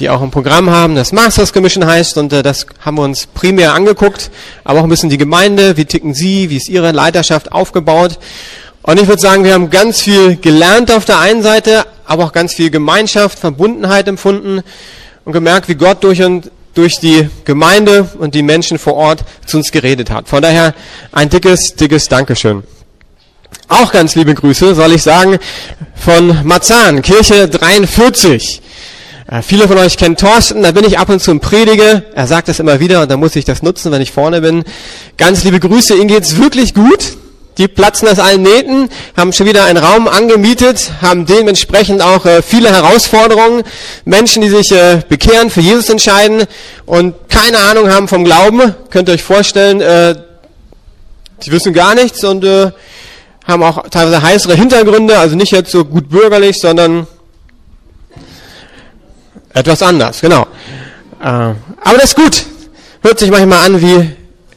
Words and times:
die 0.00 0.10
auch 0.10 0.22
ein 0.22 0.32
Programm 0.32 0.70
haben, 0.70 0.96
das 0.96 1.12
Masters 1.12 1.52
Commission 1.52 1.86
heißt 1.86 2.18
und 2.18 2.32
äh, 2.32 2.42
das 2.42 2.66
haben 2.80 2.96
wir 2.96 3.04
uns 3.04 3.26
primär 3.26 3.74
angeguckt, 3.74 4.28
aber 4.64 4.80
auch 4.80 4.82
ein 4.82 4.88
bisschen 4.88 5.08
die 5.08 5.18
Gemeinde, 5.18 5.76
wie 5.76 5.84
ticken 5.84 6.14
sie, 6.14 6.50
wie 6.50 6.56
ist 6.56 6.68
ihre 6.68 6.90
Leiterschaft 6.90 7.52
aufgebaut. 7.52 8.18
Und 8.82 9.00
ich 9.00 9.06
würde 9.06 9.22
sagen, 9.22 9.44
wir 9.44 9.52
haben 9.52 9.70
ganz 9.70 10.00
viel 10.00 10.34
gelernt 10.34 10.90
auf 10.90 11.04
der 11.04 11.20
einen 11.20 11.44
Seite, 11.44 11.84
aber 12.06 12.24
auch 12.24 12.32
ganz 12.32 12.54
viel 12.54 12.70
Gemeinschaft, 12.70 13.38
Verbundenheit 13.38 14.08
empfunden 14.08 14.62
und 15.24 15.32
gemerkt, 15.32 15.68
wie 15.68 15.76
Gott 15.76 16.02
durch 16.02 16.20
und 16.22 16.50
durch 16.74 16.98
die 16.98 17.30
Gemeinde 17.44 18.10
und 18.18 18.34
die 18.34 18.42
Menschen 18.42 18.80
vor 18.80 18.94
Ort 18.94 19.22
zu 19.46 19.58
uns 19.58 19.70
geredet 19.70 20.10
hat. 20.10 20.28
Von 20.28 20.42
daher 20.42 20.74
ein 21.12 21.30
dickes, 21.30 21.76
dickes 21.76 22.08
Dankeschön. 22.08 22.64
Auch 23.68 23.92
ganz 23.92 24.16
liebe 24.16 24.34
Grüße, 24.34 24.74
soll 24.74 24.90
ich 24.90 25.04
sagen, 25.04 25.38
von 25.94 26.44
Marzahn, 26.44 27.00
Kirche 27.00 27.46
43. 27.46 28.60
Äh, 29.30 29.42
viele 29.42 29.68
von 29.68 29.78
euch 29.78 29.96
kennen 29.96 30.16
Thorsten, 30.16 30.64
da 30.64 30.72
bin 30.72 30.84
ich 30.84 30.98
ab 30.98 31.08
und 31.08 31.20
zu 31.20 31.30
im 31.30 31.38
Predige. 31.38 32.02
Er 32.14 32.26
sagt 32.26 32.48
das 32.48 32.58
immer 32.58 32.80
wieder 32.80 33.02
und 33.02 33.10
da 33.10 33.16
muss 33.16 33.36
ich 33.36 33.44
das 33.44 33.62
nutzen, 33.62 33.92
wenn 33.92 34.02
ich 34.02 34.10
vorne 34.10 34.40
bin. 34.40 34.64
Ganz 35.16 35.44
liebe 35.44 35.60
Grüße, 35.60 35.94
Ihnen 35.94 36.08
geht's 36.08 36.38
wirklich 36.38 36.74
gut. 36.74 37.16
Die 37.56 37.68
platzen 37.68 38.08
aus 38.08 38.18
allen 38.18 38.42
Nähten, 38.42 38.88
haben 39.16 39.32
schon 39.32 39.46
wieder 39.46 39.64
einen 39.64 39.78
Raum 39.78 40.08
angemietet, 40.08 40.90
haben 41.00 41.26
dementsprechend 41.26 42.02
auch 42.02 42.26
äh, 42.26 42.42
viele 42.42 42.70
Herausforderungen. 42.70 43.62
Menschen, 44.04 44.42
die 44.42 44.48
sich 44.48 44.72
äh, 44.72 45.02
bekehren, 45.08 45.50
für 45.50 45.60
Jesus 45.60 45.88
entscheiden 45.90 46.44
und 46.86 47.14
keine 47.28 47.58
Ahnung 47.58 47.88
haben 47.88 48.08
vom 48.08 48.24
Glauben. 48.24 48.74
Könnt 48.90 49.08
ihr 49.08 49.14
euch 49.14 49.22
vorstellen, 49.22 49.80
äh, 49.80 50.16
die 51.44 51.52
wissen 51.52 51.72
gar 51.72 51.94
nichts 51.94 52.24
und 52.24 52.44
äh, 52.44 52.72
haben 53.46 53.62
auch 53.62 53.88
teilweise 53.90 54.22
heißere 54.22 54.54
Hintergründe, 54.54 55.18
also 55.18 55.36
nicht 55.36 55.52
jetzt 55.52 55.70
so 55.70 55.84
gut 55.84 56.08
bürgerlich, 56.08 56.58
sondern 56.58 57.06
etwas 59.52 59.82
anders, 59.82 60.20
genau. 60.20 60.46
Äh, 61.20 61.24
aber 61.24 61.94
das 61.94 62.04
ist 62.04 62.16
gut. 62.16 62.46
Hört 63.02 63.18
sich 63.18 63.30
manchmal 63.30 63.66
an 63.66 63.80
wie 63.80 64.10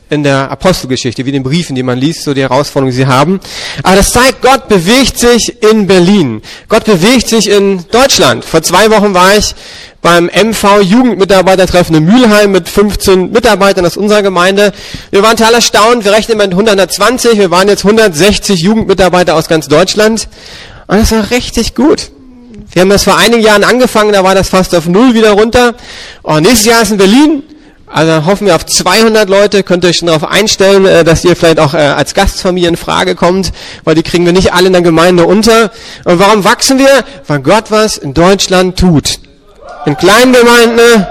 in 0.09 0.23
der 0.23 0.51
Apostelgeschichte, 0.51 1.25
wie 1.25 1.29
in 1.29 1.35
den 1.35 1.43
Briefen, 1.43 1.75
die 1.75 1.81
man 1.81 1.97
liest, 1.97 2.23
so 2.23 2.33
die 2.33 2.41
Herausforderungen, 2.41 2.91
die 2.91 2.97
sie 2.97 3.07
haben. 3.07 3.39
Aber 3.81 3.95
das 3.95 4.11
zeigt, 4.11 4.41
Gott 4.41 4.67
bewegt 4.67 5.17
sich 5.17 5.63
in 5.63 5.87
Berlin. 5.87 6.41
Gott 6.69 6.85
bewegt 6.85 7.27
sich 7.27 7.49
in 7.49 7.85
Deutschland. 7.89 8.45
Vor 8.45 8.61
zwei 8.61 8.91
Wochen 8.91 9.13
war 9.13 9.35
ich 9.35 9.55
beim 10.01 10.25
MV 10.25 10.81
Jugendmitarbeitertreffen 10.81 11.95
in 11.95 12.05
Mülheim 12.05 12.51
mit 12.51 12.69
15 12.69 13.31
Mitarbeitern 13.31 13.85
aus 13.85 13.97
unserer 13.97 14.21
Gemeinde. 14.21 14.71
Wir 15.09 15.23
waren 15.23 15.35
total 15.35 15.55
erstaunt. 15.55 16.05
Wir 16.05 16.11
rechnen 16.11 16.37
mit 16.37 16.51
120. 16.51 17.39
Wir 17.39 17.49
waren 17.49 17.67
jetzt 17.67 17.85
160 17.85 18.61
Jugendmitarbeiter 18.61 19.35
aus 19.35 19.47
ganz 19.47 19.67
Deutschland. 19.67 20.27
Und 20.87 20.99
das 20.99 21.11
war 21.11 21.31
richtig 21.31 21.73
gut. 21.73 22.11
Wir 22.73 22.81
haben 22.81 22.89
das 22.89 23.03
vor 23.03 23.17
einigen 23.17 23.43
Jahren 23.43 23.63
angefangen, 23.63 24.13
da 24.13 24.23
war 24.23 24.33
das 24.33 24.49
fast 24.49 24.73
auf 24.73 24.87
Null 24.87 25.13
wieder 25.13 25.31
runter. 25.31 25.75
Und 26.23 26.41
nächstes 26.41 26.65
Jahr 26.65 26.81
ist 26.81 26.91
in 26.91 26.97
Berlin, 26.97 27.43
also 27.85 28.25
hoffen 28.25 28.47
wir 28.47 28.55
auf 28.55 28.65
200 28.65 29.29
Leute, 29.29 29.61
könnt 29.61 29.83
ihr 29.83 29.91
euch 29.91 29.97
schon 29.97 30.07
darauf 30.07 30.23
einstellen, 30.23 30.87
äh, 30.87 31.03
dass 31.03 31.23
ihr 31.23 31.35
vielleicht 31.35 31.59
auch 31.59 31.75
äh, 31.75 31.77
als 31.77 32.15
Gastfamilie 32.15 32.67
in 32.67 32.75
Frage 32.75 33.13
kommt, 33.13 33.51
weil 33.83 33.93
die 33.93 34.01
kriegen 34.01 34.25
wir 34.25 34.33
nicht 34.33 34.53
alle 34.53 34.67
in 34.67 34.73
der 34.73 34.81
Gemeinde 34.81 35.25
unter. 35.25 35.71
Und 36.03 36.17
warum 36.17 36.43
wachsen 36.43 36.79
wir? 36.79 37.05
Weil 37.27 37.41
Gott 37.41 37.65
was 37.69 37.97
in 37.97 38.15
Deutschland 38.15 38.79
tut. 38.79 39.19
In 39.85 39.95
kleinen 39.95 40.33
Gemeinden, 40.33 41.05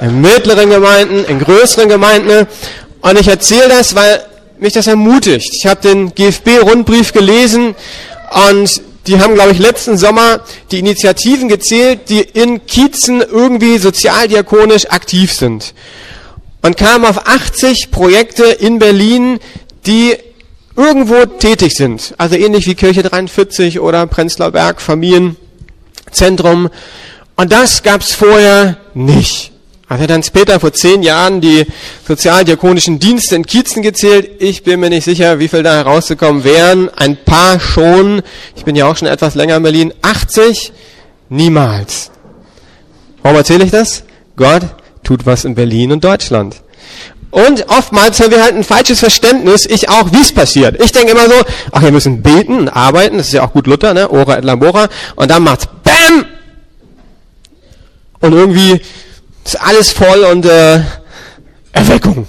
in 0.00 0.20
mittleren 0.20 0.68
Gemeinden, 0.68 1.24
in 1.26 1.38
größeren 1.38 1.88
Gemeinden. 1.88 2.48
Und 3.00 3.20
ich 3.20 3.28
erzähle 3.28 3.68
das, 3.68 3.94
weil 3.94 4.20
mich 4.58 4.72
das 4.72 4.88
ermutigt. 4.88 5.54
Ich 5.54 5.66
habe 5.66 5.80
den 5.80 6.12
GFB-Rundbrief 6.12 7.12
gelesen 7.12 7.76
und 8.50 8.82
die 9.06 9.20
haben, 9.20 9.34
glaube 9.34 9.52
ich, 9.52 9.58
letzten 9.58 9.98
Sommer 9.98 10.40
die 10.70 10.78
Initiativen 10.78 11.48
gezählt, 11.48 12.08
die 12.08 12.20
in 12.20 12.66
Kiezen 12.66 13.20
irgendwie 13.20 13.78
sozialdiakonisch 13.78 14.90
aktiv 14.90 15.32
sind. 15.32 15.74
Und 16.62 16.76
kamen 16.76 17.04
auf 17.04 17.26
80 17.26 17.90
Projekte 17.90 18.44
in 18.44 18.78
Berlin, 18.78 19.38
die 19.86 20.16
irgendwo 20.76 21.26
tätig 21.26 21.74
sind. 21.74 22.14
Also 22.16 22.36
ähnlich 22.36 22.66
wie 22.66 22.74
Kirche 22.74 23.02
43 23.02 23.80
oder 23.80 24.06
Prenzlauer 24.06 24.52
Berg, 24.52 24.80
Familienzentrum. 24.80 26.70
Und 27.36 27.52
das 27.52 27.82
gab's 27.82 28.14
vorher 28.14 28.78
nicht. 28.94 29.53
Hat 29.88 30.08
dann 30.08 30.22
später 30.22 30.58
vor 30.60 30.72
zehn 30.72 31.02
Jahren 31.02 31.40
die 31.40 31.66
sozialdiakonischen 32.08 32.98
Dienste 32.98 33.36
in 33.36 33.44
Kiezen 33.44 33.82
gezählt. 33.82 34.30
Ich 34.40 34.62
bin 34.62 34.80
mir 34.80 34.88
nicht 34.88 35.04
sicher, 35.04 35.38
wie 35.38 35.48
viel 35.48 35.62
da 35.62 35.74
herausgekommen 35.74 36.42
wären. 36.42 36.88
Ein 36.88 37.16
paar 37.22 37.60
schon. 37.60 38.22
Ich 38.56 38.64
bin 38.64 38.76
ja 38.76 38.86
auch 38.86 38.96
schon 38.96 39.08
etwas 39.08 39.34
länger 39.34 39.56
in 39.56 39.62
Berlin. 39.62 39.94
80? 40.00 40.72
Niemals. 41.28 42.10
Warum 43.22 43.36
erzähle 43.36 43.64
ich 43.64 43.70
das? 43.70 44.04
Gott 44.36 44.62
tut 45.02 45.26
was 45.26 45.44
in 45.44 45.54
Berlin 45.54 45.92
und 45.92 46.02
Deutschland. 46.02 46.56
Und 47.30 47.68
oftmals 47.68 48.20
haben 48.20 48.30
wir 48.30 48.42
halt 48.42 48.54
ein 48.54 48.62
falsches 48.62 49.00
Verständnis, 49.00 49.66
ich 49.66 49.88
auch, 49.88 50.12
wie 50.12 50.20
es 50.20 50.32
passiert. 50.32 50.80
Ich 50.80 50.92
denke 50.92 51.12
immer 51.12 51.26
so, 51.26 51.34
ach, 51.72 51.82
wir 51.82 51.90
müssen 51.90 52.22
beten 52.22 52.58
und 52.58 52.68
arbeiten, 52.68 53.18
das 53.18 53.26
ist 53.26 53.32
ja 53.32 53.44
auch 53.44 53.52
gut 53.52 53.66
Luther, 53.66 53.92
ne? 53.92 54.08
Ora 54.10 54.38
et 54.38 54.44
labora. 54.44 54.88
Und 55.16 55.30
dann 55.30 55.42
macht's 55.42 55.66
BAM! 55.82 56.26
Und 58.20 58.32
irgendwie 58.32 58.80
ist 59.44 59.60
alles 59.60 59.90
voll 59.90 60.24
und 60.24 60.46
äh, 60.46 60.80
Erweckung. 61.72 62.26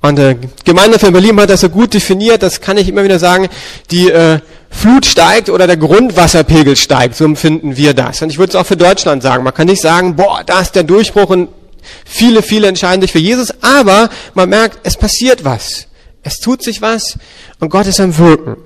Und 0.00 0.18
äh, 0.18 0.36
Gemeinde 0.64 0.98
von 0.98 1.12
Berlin 1.12 1.40
hat 1.40 1.50
das 1.50 1.60
so 1.60 1.68
gut 1.68 1.92
definiert, 1.92 2.42
das 2.42 2.60
kann 2.60 2.76
ich 2.76 2.88
immer 2.88 3.02
wieder 3.04 3.18
sagen, 3.18 3.48
die 3.90 4.10
äh, 4.10 4.38
Flut 4.70 5.06
steigt 5.06 5.50
oder 5.50 5.66
der 5.66 5.76
Grundwasserpegel 5.76 6.76
steigt, 6.76 7.16
so 7.16 7.24
empfinden 7.24 7.76
wir 7.76 7.94
das. 7.94 8.22
Und 8.22 8.30
ich 8.30 8.38
würde 8.38 8.50
es 8.50 8.56
auch 8.56 8.66
für 8.66 8.76
Deutschland 8.76 9.22
sagen, 9.22 9.42
man 9.42 9.54
kann 9.54 9.66
nicht 9.66 9.82
sagen, 9.82 10.14
boah, 10.14 10.42
da 10.44 10.60
ist 10.60 10.74
der 10.74 10.84
Durchbruch 10.84 11.30
und 11.30 11.48
viele, 12.04 12.42
viele 12.42 12.68
entscheiden 12.68 13.02
sich 13.02 13.10
für 13.10 13.18
Jesus, 13.18 13.52
aber 13.62 14.08
man 14.34 14.48
merkt, 14.48 14.78
es 14.84 14.96
passiert 14.96 15.44
was. 15.44 15.86
Es 16.22 16.38
tut 16.38 16.62
sich 16.62 16.80
was 16.80 17.18
und 17.58 17.70
Gott 17.70 17.86
ist 17.86 17.98
am 17.98 18.16
Wirken. 18.18 18.56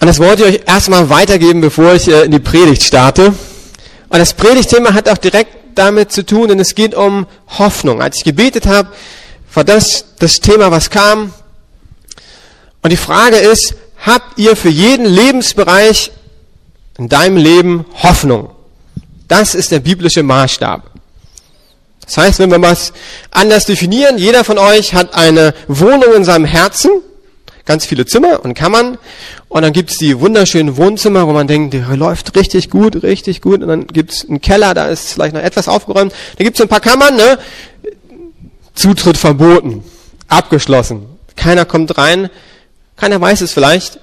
Und 0.00 0.08
das 0.08 0.18
wollte 0.18 0.44
ich 0.44 0.56
euch 0.56 0.60
erstmal 0.66 1.08
weitergeben, 1.10 1.60
bevor 1.60 1.94
ich 1.94 2.08
äh, 2.08 2.24
in 2.24 2.32
die 2.32 2.40
Predigt 2.40 2.82
starte. 2.82 3.32
Und 4.12 4.18
das 4.18 4.34
Predigtthema 4.34 4.92
hat 4.92 5.08
auch 5.08 5.16
direkt 5.16 5.56
damit 5.74 6.12
zu 6.12 6.26
tun, 6.26 6.48
denn 6.48 6.60
es 6.60 6.74
geht 6.74 6.94
um 6.94 7.26
Hoffnung. 7.48 8.02
Als 8.02 8.18
ich 8.18 8.24
gebetet 8.24 8.66
habe, 8.66 8.92
war 9.54 9.64
das 9.64 10.04
das 10.18 10.38
Thema, 10.38 10.70
was 10.70 10.90
kam. 10.90 11.32
Und 12.82 12.90
die 12.90 12.98
Frage 12.98 13.36
ist, 13.36 13.74
habt 14.04 14.38
ihr 14.38 14.54
für 14.54 14.68
jeden 14.68 15.06
Lebensbereich 15.06 16.12
in 16.98 17.08
deinem 17.08 17.38
Leben 17.38 17.86
Hoffnung? 18.02 18.50
Das 19.28 19.54
ist 19.54 19.70
der 19.70 19.80
biblische 19.80 20.22
Maßstab. 20.22 20.90
Das 22.04 22.18
heißt, 22.18 22.38
wenn 22.38 22.50
wir 22.50 22.60
was 22.60 22.92
anders 23.30 23.64
definieren, 23.64 24.18
jeder 24.18 24.44
von 24.44 24.58
euch 24.58 24.92
hat 24.92 25.14
eine 25.14 25.54
Wohnung 25.68 26.12
in 26.14 26.24
seinem 26.24 26.44
Herzen, 26.44 26.90
ganz 27.64 27.86
viele 27.86 28.06
Zimmer 28.06 28.44
und 28.44 28.54
Kammern. 28.54 28.98
Und 29.48 29.62
dann 29.62 29.72
gibt's 29.72 29.98
die 29.98 30.18
wunderschönen 30.18 30.76
Wohnzimmer, 30.76 31.26
wo 31.26 31.32
man 31.32 31.46
denkt, 31.46 31.74
der 31.74 31.96
läuft 31.96 32.36
richtig 32.36 32.70
gut, 32.70 33.02
richtig 33.02 33.40
gut. 33.40 33.62
Und 33.62 33.68
dann 33.68 33.86
gibt's 33.86 34.26
einen 34.28 34.40
Keller, 34.40 34.74
da 34.74 34.88
ist 34.88 35.12
vielleicht 35.12 35.34
noch 35.34 35.42
etwas 35.42 35.68
aufgeräumt. 35.68 36.12
Da 36.36 36.44
gibt's 36.44 36.60
ein 36.60 36.68
paar 36.68 36.80
Kammern, 36.80 37.16
ne? 37.16 37.38
Zutritt 38.74 39.16
verboten, 39.16 39.84
abgeschlossen. 40.28 41.06
Keiner 41.36 41.64
kommt 41.64 41.96
rein, 41.98 42.30
keiner 42.96 43.20
weiß 43.20 43.42
es 43.42 43.52
vielleicht. 43.52 43.98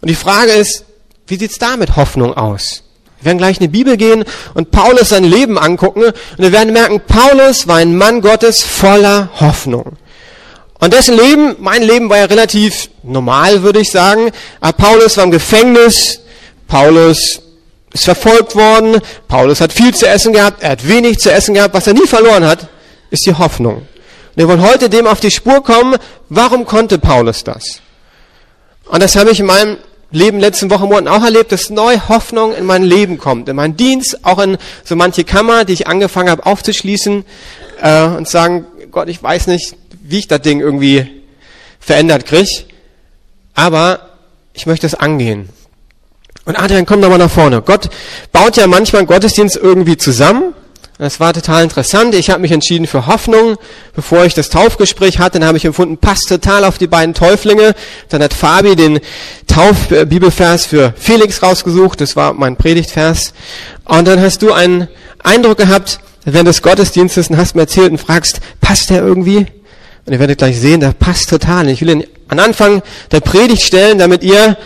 Und 0.00 0.08
die 0.08 0.14
Frage 0.14 0.52
ist, 0.52 0.84
wie 1.26 1.36
sieht's 1.36 1.58
da 1.58 1.76
mit 1.76 1.96
Hoffnung 1.96 2.34
aus? 2.34 2.82
Wir 3.20 3.26
werden 3.26 3.38
gleich 3.38 3.58
in 3.58 3.62
die 3.62 3.78
Bibel 3.78 3.96
gehen 3.96 4.24
und 4.52 4.70
Paulus 4.70 5.08
sein 5.08 5.24
Leben 5.24 5.58
angucken 5.58 6.04
und 6.04 6.14
wir 6.36 6.52
werden 6.52 6.74
merken, 6.74 7.00
Paulus 7.00 7.66
war 7.66 7.76
ein 7.76 7.96
Mann 7.96 8.20
Gottes 8.20 8.62
voller 8.62 9.30
Hoffnung. 9.40 9.96
Und 10.84 10.92
dessen 10.92 11.16
Leben, 11.16 11.56
mein 11.60 11.82
Leben 11.82 12.10
war 12.10 12.18
ja 12.18 12.26
relativ 12.26 12.90
normal, 13.02 13.62
würde 13.62 13.80
ich 13.80 13.90
sagen. 13.90 14.30
Aber 14.60 14.74
Paulus 14.74 15.16
war 15.16 15.24
im 15.24 15.30
Gefängnis, 15.30 16.20
Paulus 16.68 17.40
ist 17.90 18.04
verfolgt 18.04 18.54
worden, 18.54 19.00
Paulus 19.26 19.62
hat 19.62 19.72
viel 19.72 19.94
zu 19.94 20.06
essen 20.06 20.34
gehabt, 20.34 20.62
er 20.62 20.72
hat 20.72 20.86
wenig 20.86 21.20
zu 21.20 21.32
essen 21.32 21.54
gehabt. 21.54 21.72
Was 21.72 21.86
er 21.86 21.94
nie 21.94 22.06
verloren 22.06 22.44
hat, 22.44 22.68
ist 23.08 23.24
die 23.24 23.32
Hoffnung. 23.32 23.76
Und 23.76 23.86
wir 24.34 24.46
wollen 24.46 24.60
heute 24.60 24.90
dem 24.90 25.06
auf 25.06 25.20
die 25.20 25.30
Spur 25.30 25.64
kommen, 25.64 25.96
warum 26.28 26.66
konnte 26.66 26.98
Paulus 26.98 27.44
das? 27.44 27.80
Und 28.84 29.02
das 29.02 29.16
habe 29.16 29.30
ich 29.30 29.40
in 29.40 29.46
meinem 29.46 29.78
Leben 30.10 30.38
letzten 30.38 30.68
Wochen 30.68 30.84
Monaten 30.84 31.08
auch 31.08 31.24
erlebt, 31.24 31.50
dass 31.50 31.70
neue 31.70 32.10
Hoffnung 32.10 32.54
in 32.54 32.66
mein 32.66 32.82
Leben 32.82 33.16
kommt, 33.16 33.48
in 33.48 33.56
meinen 33.56 33.78
Dienst, 33.78 34.22
auch 34.22 34.38
in 34.38 34.58
so 34.84 34.96
manche 34.96 35.24
Kammer, 35.24 35.64
die 35.64 35.72
ich 35.72 35.86
angefangen 35.86 36.28
habe 36.28 36.44
aufzuschließen 36.44 37.24
äh, 37.80 38.02
und 38.02 38.28
sagen, 38.28 38.66
Gott, 38.90 39.08
ich 39.08 39.22
weiß 39.22 39.46
nicht, 39.46 39.76
wie 40.04 40.18
ich 40.18 40.28
das 40.28 40.42
Ding 40.42 40.60
irgendwie 40.60 41.22
verändert 41.80 42.26
kriege. 42.26 42.64
Aber 43.54 44.10
ich 44.52 44.66
möchte 44.66 44.86
es 44.86 44.94
angehen. 44.94 45.48
Und 46.44 46.56
Adrian, 46.56 46.86
komm 46.86 47.00
doch 47.00 47.08
mal 47.08 47.18
nach 47.18 47.30
vorne. 47.30 47.62
Gott 47.62 47.88
baut 48.30 48.56
ja 48.56 48.66
manchmal 48.66 49.06
Gottesdienst 49.06 49.56
irgendwie 49.56 49.96
zusammen 49.96 50.54
Das 50.98 51.18
war 51.18 51.32
total 51.32 51.64
interessant. 51.64 52.14
Ich 52.14 52.30
habe 52.30 52.40
mich 52.40 52.52
entschieden 52.52 52.86
für 52.86 53.06
Hoffnung, 53.06 53.56
bevor 53.96 54.26
ich 54.26 54.34
das 54.34 54.48
Taufgespräch 54.48 55.18
hatte. 55.18 55.40
Dann 55.40 55.48
habe 55.48 55.58
ich 55.58 55.64
empfunden, 55.64 55.98
passt 55.98 56.28
total 56.28 56.64
auf 56.64 56.78
die 56.78 56.86
beiden 56.86 57.14
Täuflinge. 57.14 57.74
Dann 58.10 58.22
hat 58.22 58.32
Fabi 58.32 58.76
den 58.76 59.00
Taufbibelvers 59.48 60.66
für 60.66 60.92
Felix 60.96 61.42
rausgesucht. 61.42 62.00
Das 62.00 62.14
war 62.14 62.32
mein 62.34 62.56
Predigtvers. 62.56 63.34
Und 63.86 64.06
dann 64.06 64.20
hast 64.20 64.42
du 64.42 64.52
einen 64.52 64.88
Eindruck 65.22 65.58
gehabt 65.58 65.98
während 66.24 66.48
des 66.48 66.62
Gottesdienstes 66.62 67.28
und 67.28 67.38
hast 67.38 67.56
mir 67.56 67.62
erzählt 67.62 67.90
und 67.90 67.98
fragst, 67.98 68.40
passt 68.60 68.90
der 68.90 69.02
irgendwie? 69.02 69.46
Und 70.06 70.12
ihr 70.12 70.18
werdet 70.18 70.38
gleich 70.38 70.60
sehen, 70.60 70.80
der 70.80 70.92
passt 70.92 71.30
total. 71.30 71.68
Ich 71.68 71.80
will 71.80 71.90
ihn 71.90 72.04
an 72.28 72.38
Anfang 72.38 72.82
der 73.10 73.20
Predigt 73.20 73.62
stellen, 73.62 73.98
damit 73.98 74.22
ihr 74.22 74.56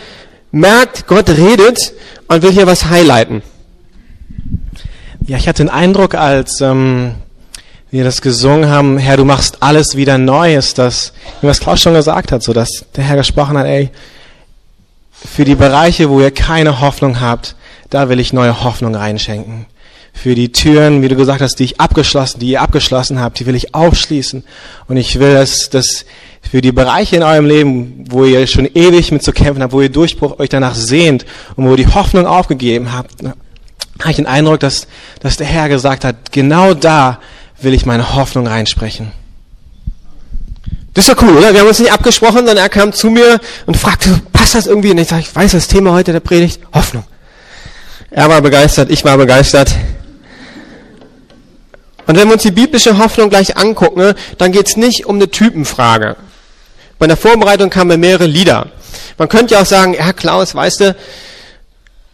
merkt, 0.50 1.06
Gott 1.06 1.28
redet 1.30 1.92
und 2.26 2.42
will 2.42 2.52
hier 2.52 2.66
was 2.66 2.86
highlighten. 2.86 3.42
Ja, 5.26 5.36
ich 5.36 5.46
hatte 5.46 5.62
den 5.62 5.70
Eindruck, 5.70 6.14
als 6.14 6.60
ähm, 6.60 7.14
wir 7.90 8.04
das 8.04 8.22
gesungen 8.22 8.68
haben, 8.68 8.98
Herr, 8.98 9.16
du 9.16 9.24
machst 9.24 9.62
alles 9.62 9.96
wieder 9.96 10.18
neu, 10.18 10.56
ist 10.56 10.78
das, 10.78 11.12
wie 11.40 11.46
was 11.46 11.60
Klaus 11.60 11.80
schon 11.80 11.94
gesagt 11.94 12.32
hat, 12.32 12.42
so 12.42 12.52
dass 12.52 12.86
der 12.96 13.04
Herr 13.04 13.16
gesprochen 13.16 13.56
hat, 13.56 13.66
ey, 13.66 13.90
für 15.12 15.44
die 15.44 15.54
Bereiche, 15.54 16.08
wo 16.10 16.20
ihr 16.20 16.30
keine 16.30 16.80
Hoffnung 16.80 17.20
habt, 17.20 17.56
da 17.90 18.08
will 18.08 18.20
ich 18.20 18.32
neue 18.32 18.62
Hoffnung 18.62 18.94
reinschenken. 18.94 19.66
Für 20.22 20.34
die 20.34 20.50
Türen, 20.50 21.00
wie 21.00 21.08
du 21.08 21.14
gesagt 21.14 21.40
hast, 21.40 21.56
die 21.56 21.64
ich 21.64 21.80
abgeschlossen, 21.80 22.40
die 22.40 22.48
ihr 22.48 22.60
abgeschlossen 22.60 23.20
habt, 23.20 23.38
die 23.38 23.46
will 23.46 23.54
ich 23.54 23.74
aufschließen. 23.74 24.42
Und 24.88 24.96
ich 24.96 25.20
will, 25.20 25.34
dass, 25.34 25.70
dass 25.70 26.04
für 26.42 26.60
die 26.60 26.72
Bereiche 26.72 27.16
in 27.16 27.22
eurem 27.22 27.46
Leben, 27.46 28.04
wo 28.08 28.24
ihr 28.24 28.46
schon 28.46 28.66
ewig 28.66 29.12
mit 29.12 29.22
zu 29.22 29.32
kämpfen 29.32 29.62
habt, 29.62 29.72
wo 29.72 29.80
ihr 29.80 29.90
Durchbruch 29.90 30.40
euch 30.40 30.48
danach 30.48 30.74
sehnt 30.74 31.24
und 31.54 31.66
wo 31.66 31.70
ihr 31.72 31.76
die 31.76 31.86
Hoffnung 31.86 32.26
aufgegeben 32.26 32.92
habt, 32.92 33.12
habe 33.22 34.10
ich 34.10 34.16
den 34.16 34.26
Eindruck, 34.26 34.60
dass, 34.60 34.88
dass 35.20 35.36
der 35.36 35.46
Herr 35.46 35.68
gesagt 35.68 36.04
hat, 36.04 36.32
genau 36.32 36.74
da 36.74 37.20
will 37.60 37.74
ich 37.74 37.86
meine 37.86 38.14
Hoffnung 38.14 38.46
reinsprechen. 38.46 39.12
Das 40.94 41.08
ist 41.08 41.16
ja 41.16 41.22
cool, 41.22 41.36
oder? 41.36 41.52
Wir 41.52 41.60
haben 41.60 41.68
uns 41.68 41.78
nicht 41.78 41.92
abgesprochen, 41.92 42.38
sondern 42.38 42.56
er 42.56 42.68
kam 42.68 42.92
zu 42.92 43.08
mir 43.08 43.40
und 43.66 43.76
fragte, 43.76 44.20
passt 44.32 44.54
das 44.54 44.66
irgendwie? 44.66 44.90
Und 44.90 44.98
ich 44.98 45.08
sage, 45.08 45.22
ich 45.22 45.34
weiß 45.34 45.52
das 45.52 45.68
Thema 45.68 45.92
heute 45.92 46.12
der 46.12 46.20
Predigt, 46.20 46.60
Hoffnung. 46.72 47.04
Er 48.10 48.28
war 48.28 48.40
begeistert, 48.40 48.90
ich 48.90 49.04
war 49.04 49.16
begeistert. 49.16 49.74
Und 52.08 52.16
wenn 52.16 52.26
wir 52.26 52.32
uns 52.32 52.42
die 52.42 52.50
biblische 52.50 52.96
Hoffnung 52.96 53.28
gleich 53.28 53.58
angucken, 53.58 54.14
dann 54.38 54.50
geht 54.50 54.66
es 54.66 54.78
nicht 54.78 55.04
um 55.04 55.16
eine 55.16 55.30
Typenfrage. 55.30 56.16
Bei 56.98 57.06
der 57.06 57.18
Vorbereitung 57.18 57.68
kamen 57.68 58.00
mehrere 58.00 58.24
Lieder. 58.24 58.68
Man 59.18 59.28
könnte 59.28 59.54
ja 59.54 59.60
auch 59.60 59.66
sagen, 59.66 59.92
ja 59.92 60.14
Klaus, 60.14 60.54
weißt 60.54 60.80
du, 60.80 60.96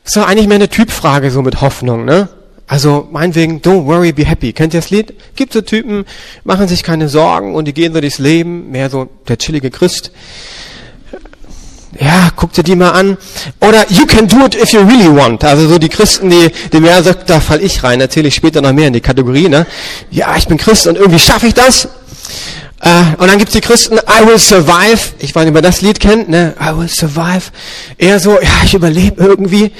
ist 0.04 0.16
doch 0.16 0.26
eigentlich 0.26 0.48
mehr 0.48 0.56
eine 0.56 0.68
Typfrage 0.68 1.30
so 1.30 1.42
mit 1.42 1.60
Hoffnung, 1.60 2.04
ne? 2.04 2.28
Also 2.66 3.06
meinetwegen, 3.12 3.60
don't 3.60 3.86
worry, 3.86 4.12
be 4.12 4.24
happy. 4.24 4.52
Kennt 4.52 4.74
ihr 4.74 4.80
das 4.80 4.90
Lied? 4.90 5.14
Gibt 5.36 5.52
so 5.52 5.60
Typen, 5.60 6.06
machen 6.42 6.66
sich 6.66 6.82
keine 6.82 7.08
Sorgen 7.08 7.54
und 7.54 7.66
die 7.66 7.72
gehen 7.72 7.94
so 7.94 8.00
durchs 8.00 8.18
Leben, 8.18 8.72
mehr 8.72 8.90
so 8.90 9.08
der 9.28 9.38
chillige 9.38 9.70
Christ. 9.70 10.10
Ja, 12.00 12.30
guck 12.34 12.52
dir 12.52 12.62
die 12.62 12.76
mal 12.76 12.90
an. 12.90 13.16
Oder 13.60 13.90
you 13.90 14.06
can 14.06 14.26
do 14.26 14.44
it 14.44 14.54
if 14.54 14.72
you 14.72 14.80
really 14.80 15.08
want. 15.08 15.44
Also 15.44 15.68
so 15.68 15.78
die 15.78 15.88
Christen, 15.88 16.30
die, 16.30 16.50
die 16.72 16.80
mehr 16.80 17.02
sagt, 17.02 17.30
da 17.30 17.40
fall 17.40 17.62
ich 17.62 17.82
rein, 17.82 18.00
erzähle 18.00 18.28
ich 18.28 18.34
später 18.34 18.60
noch 18.60 18.72
mehr 18.72 18.88
in 18.88 18.92
die 18.92 19.00
Kategorie, 19.00 19.48
ne? 19.48 19.66
Ja, 20.10 20.36
ich 20.36 20.48
bin 20.48 20.58
Christ 20.58 20.86
und 20.86 20.96
irgendwie 20.96 21.20
schaffe 21.20 21.46
ich 21.46 21.54
das. 21.54 21.88
Äh, 22.80 23.02
und 23.18 23.28
dann 23.28 23.38
gibt's 23.38 23.54
die 23.54 23.60
Christen, 23.60 23.96
I 23.96 24.26
will 24.26 24.38
survive. 24.38 25.14
Ich 25.18 25.34
weiß 25.34 25.44
nicht, 25.44 25.52
ob 25.52 25.56
ihr 25.56 25.62
das 25.62 25.80
Lied 25.80 26.00
kennt, 26.00 26.28
ne? 26.28 26.54
I 26.60 26.76
will 26.76 26.88
survive. 26.88 27.44
Eher 27.96 28.18
so, 28.18 28.40
ja, 28.40 28.50
ich 28.64 28.74
überlebe 28.74 29.24
irgendwie. 29.24 29.72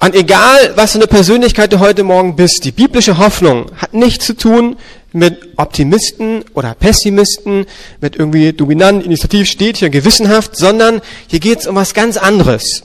Und 0.00 0.14
egal, 0.14 0.72
was 0.76 0.92
für 0.92 0.98
eine 0.98 1.08
Persönlichkeit 1.08 1.72
du 1.72 1.80
heute 1.80 2.04
Morgen 2.04 2.36
bist, 2.36 2.64
die 2.64 2.70
biblische 2.70 3.18
Hoffnung 3.18 3.66
hat 3.76 3.94
nichts 3.94 4.26
zu 4.26 4.36
tun 4.36 4.76
mit 5.12 5.54
Optimisten 5.56 6.44
oder 6.54 6.74
Pessimisten, 6.74 7.66
mit 8.00 8.14
irgendwie 8.14 8.52
dominant, 8.52 9.04
initiativ, 9.04 9.48
stetig 9.48 9.90
gewissenhaft, 9.90 10.56
sondern 10.56 11.00
hier 11.26 11.40
geht's 11.40 11.66
um 11.66 11.74
was 11.74 11.94
ganz 11.94 12.16
anderes. 12.16 12.84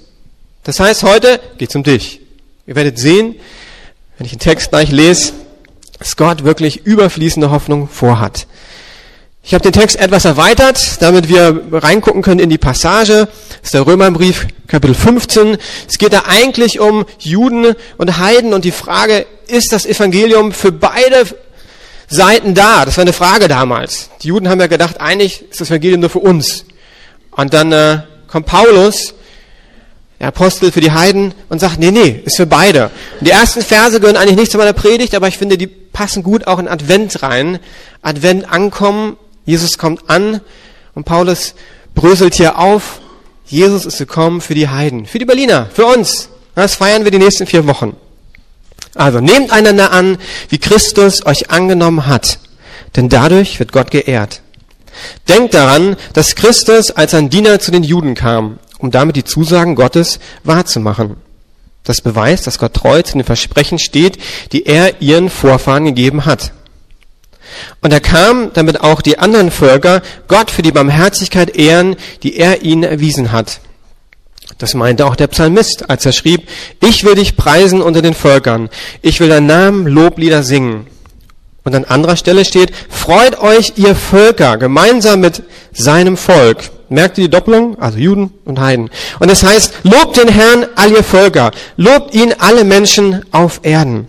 Das 0.64 0.80
heißt, 0.80 1.04
heute 1.04 1.40
geht's 1.58 1.76
um 1.76 1.84
dich. 1.84 2.22
Ihr 2.66 2.76
werdet 2.76 2.98
sehen, 2.98 3.36
wenn 4.18 4.26
ich 4.26 4.32
den 4.32 4.40
Text 4.40 4.70
gleich 4.70 4.92
lese, 4.92 5.34
dass 6.00 6.16
Gott 6.16 6.44
wirklich 6.44 6.86
überfließende 6.86 7.52
Hoffnung 7.52 7.88
vorhat. 7.88 8.48
Ich 9.46 9.54
habe 9.54 9.62
den 9.62 9.74
Text 9.74 10.00
etwas 10.00 10.24
erweitert, 10.24 11.02
damit 11.02 11.28
wir 11.28 11.64
reingucken 11.70 12.22
können 12.22 12.40
in 12.40 12.50
die 12.50 12.58
Passage. 12.58 13.28
Das 13.50 13.66
ist 13.66 13.74
der 13.74 13.86
Römerbrief, 13.86 14.48
Kapitel 14.68 14.96
15. 14.96 15.58
Es 15.86 15.98
geht 15.98 16.14
da 16.14 16.24
eigentlich 16.28 16.80
um 16.80 17.04
Juden 17.20 17.76
und 17.98 18.18
Heiden 18.20 18.54
und 18.54 18.64
die 18.64 18.72
Frage, 18.72 19.26
ist 19.48 19.74
das 19.74 19.86
Evangelium 19.86 20.54
für 20.54 20.72
beide 20.72 21.26
Seiten 22.08 22.56
da? 22.56 22.86
Das 22.86 22.96
war 22.96 23.02
eine 23.02 23.12
Frage 23.12 23.50
damals. 23.50 24.10
Die 24.22 24.30
Juden 24.30 24.48
haben 24.48 24.62
ja 24.62 24.68
gedacht, 24.68 25.02
eigentlich 25.02 25.44
ist 25.52 25.60
das 25.60 25.70
Evangelium 25.70 26.00
nur 26.00 26.10
für 26.10 26.20
uns. 26.20 26.64
Und 27.32 27.54
dann 27.54 27.74
äh, 27.74 28.00
kommt 28.28 28.46
Paulus, 28.46 29.14
der 30.22 30.30
Apostel 30.30 30.72
für 30.72 30.80
die 30.80 30.94
Heiden, 30.94 31.34
und 31.50 31.60
sagt, 31.60 31.80
nee, 31.80 31.92
nee, 31.92 32.22
ist 32.24 32.38
für 32.38 32.48
beide. 32.48 32.92
Und 33.20 33.28
die 33.28 33.32
ersten 33.32 33.62
Verse 33.62 34.00
gehören 34.00 34.16
eigentlich 34.16 34.38
nicht 34.38 34.54
zu 34.54 34.58
meiner 34.58 34.72
Predigt, 34.72 35.14
aber 35.16 35.28
ich 35.28 35.38
finde, 35.38 35.58
die 35.58 35.68
passen 35.68 36.24
gut 36.24 36.48
auch 36.48 36.60
in 36.60 36.70
Advent 36.70 37.24
rein. 37.24 37.60
Advent 38.02 38.50
ankommen 38.50 39.18
Jesus 39.46 39.78
kommt 39.78 40.10
an 40.10 40.42
und 40.96 41.06
Paulus 41.06 41.56
bröselt 41.96 42.36
hier 42.36 42.58
auf. 42.58 43.02
Jesus 43.46 43.86
ist 43.86 43.98
gekommen 43.98 44.42
für 44.42 44.56
die 44.56 44.70
Heiden, 44.70 45.06
für 45.06 45.20
die 45.20 45.26
Berliner, 45.26 45.68
für 45.74 45.86
uns. 45.86 46.30
Das 46.56 46.76
feiern 46.76 47.04
wir 47.04 47.12
die 47.12 47.20
nächsten 47.20 47.46
vier 47.46 47.68
Wochen. 47.68 47.96
Also 48.96 49.20
nehmt 49.20 49.52
einander 49.52 49.92
an, 49.92 50.18
wie 50.50 50.60
Christus 50.60 51.26
euch 51.26 51.50
angenommen 51.50 52.06
hat, 52.06 52.40
denn 52.96 53.10
dadurch 53.10 53.60
wird 53.60 53.72
Gott 53.72 53.92
geehrt. 53.92 54.42
Denkt 55.28 55.56
daran, 55.56 55.96
dass 56.14 56.36
Christus 56.36 56.92
als 56.92 57.14
ein 57.14 57.30
Diener 57.30 57.60
zu 57.60 57.72
den 57.72 57.84
Juden 57.84 58.14
kam, 58.14 58.60
um 58.78 58.92
damit 58.92 59.16
die 59.16 59.24
Zusagen 59.24 59.76
Gottes 59.76 60.20
wahrzumachen. 60.44 61.18
Das 61.84 62.02
beweist, 62.02 62.48
dass 62.48 62.60
Gott 62.60 62.76
treu 62.76 63.02
zu 63.02 63.14
den 63.14 63.24
Versprechen 63.24 63.80
steht, 63.80 64.18
die 64.52 64.66
er 64.66 65.02
ihren 65.02 65.30
Vorfahren 65.30 65.86
gegeben 65.86 66.26
hat. 66.26 66.54
Und 67.82 67.92
er 67.92 68.00
kam, 68.00 68.52
damit 68.54 68.82
auch 68.82 69.02
die 69.02 69.20
anderen 69.20 69.52
Völker 69.52 70.02
Gott 70.28 70.52
für 70.52 70.62
die 70.62 70.72
Barmherzigkeit 70.72 71.56
ehren, 71.56 71.96
die 72.24 72.38
er 72.38 72.64
ihnen 72.64 72.84
erwiesen 72.84 73.32
hat. 73.32 73.60
Das 74.58 74.74
meinte 74.74 75.06
auch 75.06 75.16
der 75.16 75.28
Psalmist, 75.28 75.90
als 75.90 76.06
er 76.06 76.12
schrieb, 76.12 76.48
ich 76.82 77.04
will 77.04 77.16
dich 77.16 77.36
preisen 77.36 77.82
unter 77.82 78.02
den 78.02 78.14
Völkern, 78.14 78.70
ich 79.02 79.20
will 79.20 79.30
deinen 79.30 79.48
Namen 79.48 79.88
Loblieder 79.88 80.44
singen. 80.44 80.88
Und 81.64 81.76
an 81.76 81.86
anderer 81.86 82.18
Stelle 82.18 82.44
steht, 82.44 82.74
freut 82.90 83.40
euch 83.40 83.74
ihr 83.78 83.96
Völker 83.96 84.58
gemeinsam 84.58 85.22
mit 85.22 85.44
seinem 85.72 86.18
Volk. 86.18 86.70
Merkt 86.90 87.18
ihr 87.18 87.26
die 87.26 87.30
Doppelung? 87.30 87.80
Also 87.80 87.98
Juden 87.98 88.32
und 88.44 88.60
Heiden. 88.60 88.90
Und 89.20 89.32
es 89.32 89.40
das 89.40 89.50
heißt, 89.50 89.74
lobt 89.84 90.18
den 90.18 90.28
Herrn 90.28 90.68
all 90.76 90.92
ihr 90.92 91.04
Völker, 91.04 91.52
lobt 91.78 92.14
ihn 92.14 92.34
alle 92.38 92.66
Menschen 92.66 93.24
auf 93.32 93.62
Erden. 93.64 94.08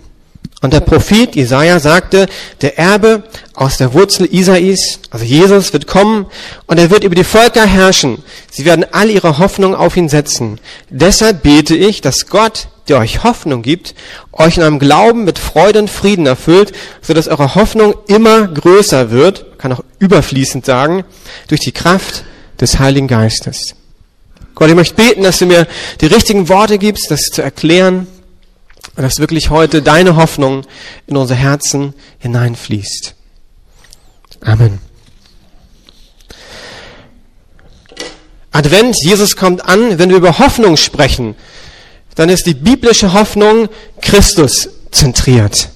Und 0.64 0.72
der 0.72 0.80
Prophet 0.80 1.36
Jesaja 1.36 1.78
sagte, 1.78 2.26
der 2.62 2.78
Erbe 2.78 3.24
aus 3.52 3.76
der 3.76 3.92
Wurzel 3.92 4.26
Isais, 4.32 4.98
also 5.10 5.22
Jesus, 5.22 5.74
wird 5.74 5.86
kommen 5.86 6.24
und 6.66 6.78
er 6.78 6.88
wird 6.88 7.04
über 7.04 7.14
die 7.14 7.22
Völker 7.22 7.66
herrschen. 7.66 8.24
Sie 8.50 8.64
werden 8.64 8.86
all 8.90 9.10
ihre 9.10 9.36
Hoffnung 9.36 9.74
auf 9.74 9.94
ihn 9.98 10.08
setzen. 10.08 10.58
Deshalb 10.88 11.42
bete 11.42 11.76
ich, 11.76 12.00
dass 12.00 12.28
Gott, 12.28 12.68
der 12.88 12.96
euch 12.96 13.24
Hoffnung 13.24 13.60
gibt, 13.60 13.94
euch 14.32 14.56
in 14.56 14.62
einem 14.62 14.78
Glauben 14.78 15.24
mit 15.24 15.38
Freude 15.38 15.80
und 15.80 15.90
Frieden 15.90 16.24
erfüllt, 16.24 16.72
sodass 17.02 17.28
eure 17.28 17.56
Hoffnung 17.56 17.92
immer 18.06 18.48
größer 18.48 19.10
wird, 19.10 19.58
kann 19.58 19.70
auch 19.70 19.84
überfließend 19.98 20.64
sagen, 20.64 21.04
durch 21.48 21.60
die 21.60 21.72
Kraft 21.72 22.24
des 22.58 22.78
Heiligen 22.78 23.06
Geistes. 23.06 23.74
Gott, 24.54 24.70
ich 24.70 24.74
möchte 24.74 24.94
beten, 24.94 25.24
dass 25.24 25.40
du 25.40 25.44
mir 25.44 25.66
die 26.00 26.06
richtigen 26.06 26.48
Worte 26.48 26.78
gibst, 26.78 27.10
das 27.10 27.24
zu 27.24 27.42
erklären, 27.42 28.06
und 28.96 29.02
dass 29.02 29.18
wirklich 29.18 29.50
heute 29.50 29.82
deine 29.82 30.16
Hoffnung 30.16 30.62
in 31.06 31.16
unser 31.16 31.34
Herzen 31.34 31.94
hineinfließt. 32.18 33.14
Amen. 34.42 34.78
Advent, 38.52 38.96
Jesus 39.02 39.34
kommt 39.34 39.64
an, 39.64 39.98
wenn 39.98 40.10
wir 40.10 40.16
über 40.16 40.38
Hoffnung 40.38 40.76
sprechen, 40.76 41.34
dann 42.14 42.28
ist 42.28 42.46
die 42.46 42.54
biblische 42.54 43.12
Hoffnung 43.12 43.68
Christus 44.00 44.68
zentriert. 44.92 45.70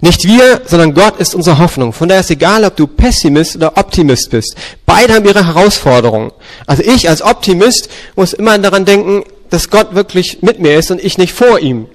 Nicht 0.00 0.24
wir, 0.24 0.62
sondern 0.66 0.94
Gott 0.94 1.18
ist 1.20 1.34
unsere 1.34 1.58
Hoffnung. 1.58 1.92
Von 1.92 2.08
daher 2.08 2.22
ist 2.22 2.30
egal, 2.30 2.64
ob 2.64 2.74
du 2.74 2.86
Pessimist 2.86 3.56
oder 3.56 3.76
Optimist 3.76 4.30
bist. 4.30 4.56
Beide 4.86 5.14
haben 5.14 5.26
ihre 5.26 5.46
Herausforderungen. 5.46 6.32
Also 6.66 6.82
ich 6.82 7.08
als 7.08 7.22
Optimist 7.22 7.90
muss 8.16 8.32
immer 8.32 8.58
daran 8.58 8.86
denken, 8.86 9.24
dass 9.50 9.68
Gott 9.68 9.94
wirklich 9.94 10.42
mit 10.42 10.58
mir 10.58 10.78
ist 10.78 10.90
und 10.90 11.04
ich 11.04 11.18
nicht 11.18 11.34
vor 11.34 11.60
ihm. 11.60 11.86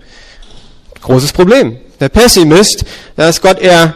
Großes 1.05 1.33
Problem. 1.33 1.77
Der 1.99 2.09
Pessimist, 2.09 2.83
da 3.15 3.29
ist 3.29 3.43
Gott 3.43 3.59
eher 3.59 3.93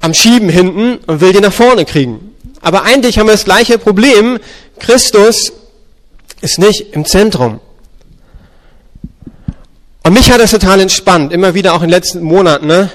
am 0.00 0.12
Schieben 0.12 0.50
hinten 0.50 0.98
und 1.06 1.22
will 1.22 1.32
die 1.32 1.40
nach 1.40 1.52
vorne 1.52 1.86
kriegen. 1.86 2.34
Aber 2.60 2.82
eigentlich 2.82 3.18
haben 3.18 3.26
wir 3.26 3.32
das 3.32 3.46
gleiche 3.46 3.78
Problem. 3.78 4.38
Christus 4.78 5.50
ist 6.42 6.58
nicht 6.58 6.92
im 6.92 7.06
Zentrum. 7.06 7.58
Und 10.02 10.12
mich 10.12 10.30
hat 10.30 10.42
das 10.42 10.50
total 10.50 10.80
entspannt, 10.80 11.32
immer 11.32 11.54
wieder 11.54 11.72
auch 11.72 11.80
in 11.80 11.88
den 11.88 11.92
letzten 11.92 12.20
Monaten, 12.20 12.66
ne? 12.66 12.90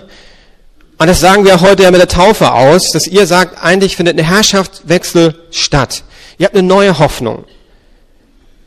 Und 1.00 1.08
das 1.08 1.20
sagen 1.20 1.46
wir 1.46 1.62
heute 1.62 1.82
ja 1.82 1.90
mit 1.90 2.00
der 2.00 2.08
Taufe 2.08 2.54
aus, 2.54 2.92
dass 2.92 3.08
ihr 3.08 3.26
sagt, 3.26 3.62
eigentlich 3.64 3.96
findet 3.96 4.20
eine 4.20 4.28
Herrschaftswechsel 4.28 5.34
statt. 5.50 6.04
Ihr 6.38 6.46
habt 6.46 6.56
eine 6.56 6.68
neue 6.68 7.00
Hoffnung. 7.00 7.46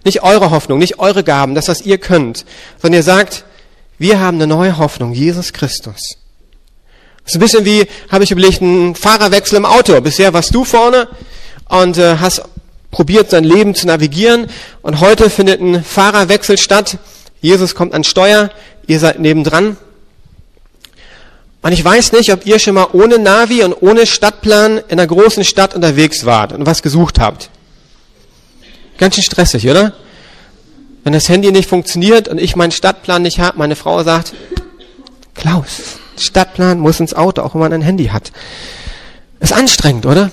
Nicht 0.02 0.24
eure 0.24 0.50
Hoffnung, 0.50 0.80
nicht 0.80 0.98
eure 0.98 1.22
Gaben, 1.22 1.54
das, 1.54 1.68
was 1.68 1.82
ihr 1.82 1.98
könnt, 1.98 2.44
sondern 2.82 2.98
ihr 2.98 3.04
sagt, 3.04 3.44
wir 3.98 4.20
haben 4.20 4.36
eine 4.36 4.46
neue 4.46 4.78
Hoffnung, 4.78 5.12
Jesus 5.12 5.52
Christus. 5.52 6.16
Das 7.24 7.34
ist 7.34 7.36
ein 7.36 7.40
bisschen 7.40 7.64
wie, 7.64 7.86
habe 8.10 8.24
ich 8.24 8.30
überlegt, 8.30 8.62
ein 8.62 8.94
Fahrerwechsel 8.94 9.58
im 9.58 9.66
Auto. 9.66 10.00
Bisher 10.00 10.32
warst 10.32 10.54
du 10.54 10.64
vorne 10.64 11.08
und 11.68 11.98
äh, 11.98 12.16
hast 12.18 12.42
probiert, 12.90 13.30
sein 13.30 13.44
Leben 13.44 13.74
zu 13.74 13.86
navigieren. 13.86 14.46
Und 14.82 15.00
heute 15.00 15.28
findet 15.28 15.60
ein 15.60 15.84
Fahrerwechsel 15.84 16.56
statt. 16.56 16.98
Jesus 17.40 17.74
kommt 17.74 17.92
an 17.92 18.04
Steuer, 18.04 18.50
ihr 18.86 18.98
seid 18.98 19.18
nebendran. 19.18 19.76
Und 21.60 21.72
ich 21.72 21.84
weiß 21.84 22.12
nicht, 22.12 22.32
ob 22.32 22.46
ihr 22.46 22.58
schon 22.58 22.74
mal 22.74 22.88
ohne 22.92 23.18
Navi 23.18 23.62
und 23.62 23.74
ohne 23.82 24.06
Stadtplan 24.06 24.78
in 24.78 24.92
einer 24.92 25.06
großen 25.06 25.44
Stadt 25.44 25.74
unterwegs 25.74 26.24
wart 26.24 26.52
und 26.52 26.66
was 26.66 26.82
gesucht 26.82 27.18
habt. 27.18 27.50
Ganz 28.96 29.16
schön 29.16 29.24
stressig, 29.24 29.68
oder? 29.68 29.92
Wenn 31.08 31.14
das 31.14 31.30
Handy 31.30 31.50
nicht 31.52 31.70
funktioniert 31.70 32.28
und 32.28 32.38
ich 32.38 32.54
meinen 32.54 32.70
Stadtplan 32.70 33.22
nicht 33.22 33.40
habe, 33.40 33.56
meine 33.56 33.76
Frau 33.76 34.04
sagt, 34.04 34.34
Klaus, 35.34 35.98
Stadtplan 36.18 36.78
muss 36.78 37.00
ins 37.00 37.14
Auto, 37.14 37.40
auch 37.40 37.54
wenn 37.54 37.62
man 37.62 37.72
ein 37.72 37.80
Handy 37.80 38.08
hat. 38.08 38.30
Ist 39.40 39.54
anstrengend, 39.54 40.04
oder? 40.04 40.30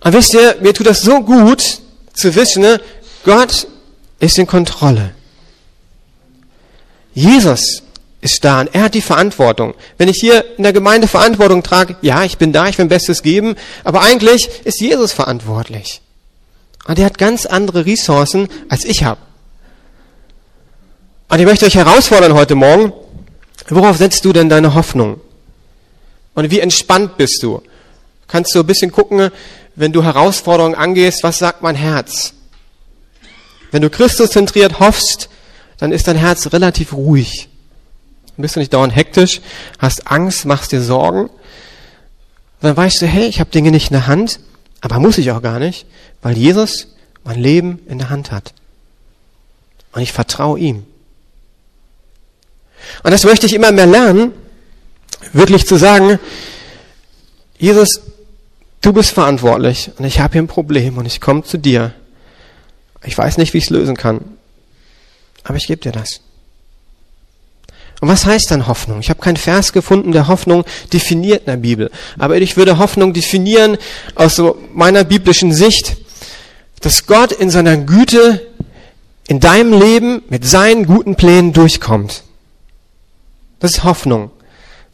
Aber 0.00 0.18
wisst 0.18 0.34
ihr, 0.34 0.56
mir 0.60 0.74
tut 0.74 0.86
das 0.86 1.00
so 1.00 1.22
gut 1.22 1.78
zu 2.12 2.34
wissen, 2.34 2.60
ne? 2.60 2.82
Gott 3.24 3.66
ist 4.20 4.38
in 4.38 4.46
Kontrolle. 4.46 5.12
Jesus 7.14 7.82
ist 8.20 8.44
da 8.44 8.60
und 8.60 8.74
er 8.74 8.82
hat 8.82 8.94
die 8.94 9.00
Verantwortung. 9.00 9.72
Wenn 9.96 10.10
ich 10.10 10.18
hier 10.20 10.44
in 10.58 10.64
der 10.64 10.74
Gemeinde 10.74 11.08
Verantwortung 11.08 11.62
trage, 11.62 11.96
ja, 12.02 12.24
ich 12.24 12.36
bin 12.36 12.52
da, 12.52 12.68
ich 12.68 12.76
will 12.76 12.84
Bestes 12.88 13.22
geben, 13.22 13.56
aber 13.84 14.02
eigentlich 14.02 14.50
ist 14.64 14.82
Jesus 14.82 15.12
verantwortlich. 15.12 16.02
Und 16.86 16.98
er 16.98 17.06
hat 17.06 17.16
ganz 17.16 17.46
andere 17.46 17.86
Ressourcen, 17.86 18.50
als 18.68 18.84
ich 18.84 19.02
habe. 19.02 19.20
Und 21.28 21.40
ich 21.40 21.46
möchte 21.46 21.66
euch 21.66 21.74
herausfordern 21.74 22.34
heute 22.34 22.54
Morgen, 22.54 22.92
worauf 23.68 23.96
setzt 23.96 24.24
du 24.24 24.32
denn 24.32 24.48
deine 24.48 24.74
Hoffnung? 24.74 25.20
Und 26.34 26.50
wie 26.50 26.60
entspannt 26.60 27.16
bist 27.16 27.42
du? 27.42 27.62
Kannst 28.28 28.54
du 28.54 28.60
ein 28.60 28.66
bisschen 28.66 28.92
gucken, 28.92 29.30
wenn 29.74 29.92
du 29.92 30.04
Herausforderungen 30.04 30.76
angehst, 30.76 31.24
was 31.24 31.38
sagt 31.38 31.62
mein 31.62 31.74
Herz? 31.74 32.32
Wenn 33.72 33.82
du 33.82 33.90
Christus 33.90 34.30
zentriert 34.30 34.78
hoffst, 34.78 35.28
dann 35.78 35.90
ist 35.90 36.06
dein 36.06 36.16
Herz 36.16 36.52
relativ 36.52 36.92
ruhig. 36.92 37.48
Dann 38.36 38.42
bist 38.42 38.54
du 38.54 38.60
nicht 38.60 38.72
dauernd 38.72 38.94
hektisch, 38.94 39.40
hast 39.80 40.06
Angst, 40.06 40.44
machst 40.44 40.70
dir 40.70 40.80
Sorgen. 40.80 41.28
Dann 42.60 42.76
weißt 42.76 43.02
du, 43.02 43.06
hey, 43.06 43.26
ich 43.26 43.40
habe 43.40 43.50
Dinge 43.50 43.72
nicht 43.72 43.90
in 43.90 43.94
der 43.94 44.06
Hand, 44.06 44.38
aber 44.80 45.00
muss 45.00 45.18
ich 45.18 45.32
auch 45.32 45.42
gar 45.42 45.58
nicht, 45.58 45.86
weil 46.22 46.36
Jesus 46.36 46.94
mein 47.24 47.40
Leben 47.40 47.80
in 47.88 47.98
der 47.98 48.10
Hand 48.10 48.30
hat. 48.30 48.54
Und 49.92 50.02
ich 50.02 50.12
vertraue 50.12 50.60
ihm. 50.60 50.84
Und 53.02 53.10
das 53.10 53.24
möchte 53.24 53.46
ich 53.46 53.54
immer 53.54 53.72
mehr 53.72 53.86
lernen, 53.86 54.32
wirklich 55.32 55.66
zu 55.66 55.76
sagen, 55.76 56.18
Jesus, 57.58 58.00
du 58.80 58.92
bist 58.92 59.10
verantwortlich 59.10 59.90
und 59.98 60.04
ich 60.04 60.20
habe 60.20 60.34
hier 60.34 60.42
ein 60.42 60.48
Problem 60.48 60.98
und 60.98 61.06
ich 61.06 61.20
komme 61.20 61.42
zu 61.42 61.58
dir. 61.58 61.92
Ich 63.04 63.16
weiß 63.16 63.38
nicht, 63.38 63.54
wie 63.54 63.58
ich 63.58 63.64
es 63.64 63.70
lösen 63.70 63.96
kann, 63.96 64.20
aber 65.44 65.56
ich 65.56 65.66
gebe 65.66 65.80
dir 65.80 65.92
das. 65.92 66.20
Und 68.00 68.08
was 68.08 68.26
heißt 68.26 68.50
dann 68.50 68.66
Hoffnung? 68.66 69.00
Ich 69.00 69.08
habe 69.08 69.22
keinen 69.22 69.38
Vers 69.38 69.72
gefunden, 69.72 70.12
der 70.12 70.28
Hoffnung 70.28 70.64
definiert 70.92 71.40
in 71.40 71.46
der 71.46 71.56
Bibel. 71.56 71.90
Aber 72.18 72.36
ich 72.36 72.56
würde 72.58 72.78
Hoffnung 72.78 73.14
definieren 73.14 73.78
aus 74.14 74.36
so 74.36 74.58
meiner 74.74 75.02
biblischen 75.04 75.52
Sicht, 75.54 75.96
dass 76.82 77.06
Gott 77.06 77.32
in 77.32 77.48
seiner 77.48 77.78
Güte 77.78 78.46
in 79.28 79.40
deinem 79.40 79.72
Leben 79.72 80.22
mit 80.28 80.46
seinen 80.46 80.86
guten 80.86 81.16
Plänen 81.16 81.52
durchkommt. 81.52 82.22
Das 83.58 83.72
ist 83.72 83.84
Hoffnung. 83.84 84.30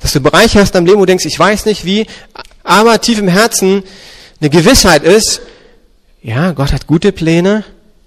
Dass 0.00 0.12
du 0.12 0.20
Bereiche 0.20 0.60
hast 0.60 0.74
am 0.76 0.84
Leben, 0.84 0.98
wo 0.98 1.02
du 1.02 1.06
denkst, 1.06 1.26
ich 1.26 1.38
weiß 1.38 1.66
nicht 1.66 1.84
wie, 1.84 2.06
aber 2.64 3.00
tief 3.00 3.18
im 3.18 3.28
Herzen 3.28 3.82
eine 4.40 4.50
Gewissheit 4.50 5.04
ist, 5.04 5.42
ja, 6.22 6.52
Gott 6.52 6.72
hat 6.72 6.86
gute 6.86 7.12
Pläne 7.12 7.64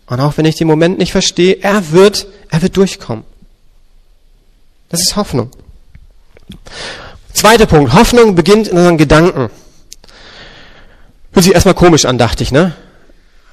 und 0.07 0.19
auch 0.19 0.38
wenn 0.38 0.45
ich 0.45 0.55
den 0.55 0.67
Moment 0.67 0.97
nicht 0.97 1.12
verstehe, 1.12 1.57
er 1.62 1.91
wird, 1.91 2.27
er 2.50 2.62
wird 2.62 2.77
durchkommen. 2.77 3.25
Das 4.89 5.01
ist 5.01 5.15
Hoffnung. 5.15 5.51
Zweiter 7.33 7.65
Punkt. 7.65 7.93
Hoffnung 7.93 8.35
beginnt 8.35 8.67
in 8.67 8.77
unseren 8.77 8.97
Gedanken. 8.97 9.50
Hört 11.33 11.43
sich 11.43 11.53
erstmal 11.53 11.74
komisch 11.74 12.05
an, 12.05 12.17
dachte 12.17 12.43
ich, 12.43 12.51
ne? 12.51 12.74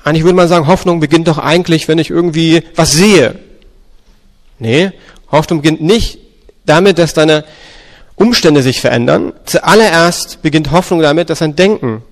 Eigentlich 0.05 0.25
würde 0.25 0.37
man 0.37 0.49
sagen, 0.49 0.67
Hoffnung 0.67 1.01
beginnt 1.01 1.29
doch 1.29 1.39
eigentlich, 1.39 1.89
wenn 1.89 1.99
ich 1.99 2.11
irgendwie 2.11 2.63
was 2.77 2.93
sehe. 2.93 3.39
Nee, 4.59 4.93
Hoffnung 5.31 5.63
beginnt 5.63 5.81
nicht 5.81 6.19
damit, 6.67 6.99
dass 6.99 7.15
deine 7.15 7.45
Umstände 8.17 8.63
sich 8.63 8.81
verändern. 8.81 9.33
Zuallererst 9.47 10.43
beginnt 10.43 10.71
Hoffnung 10.71 11.01
damit, 11.01 11.31
dass 11.31 11.41
dein 11.41 11.57
Denken 11.57 12.03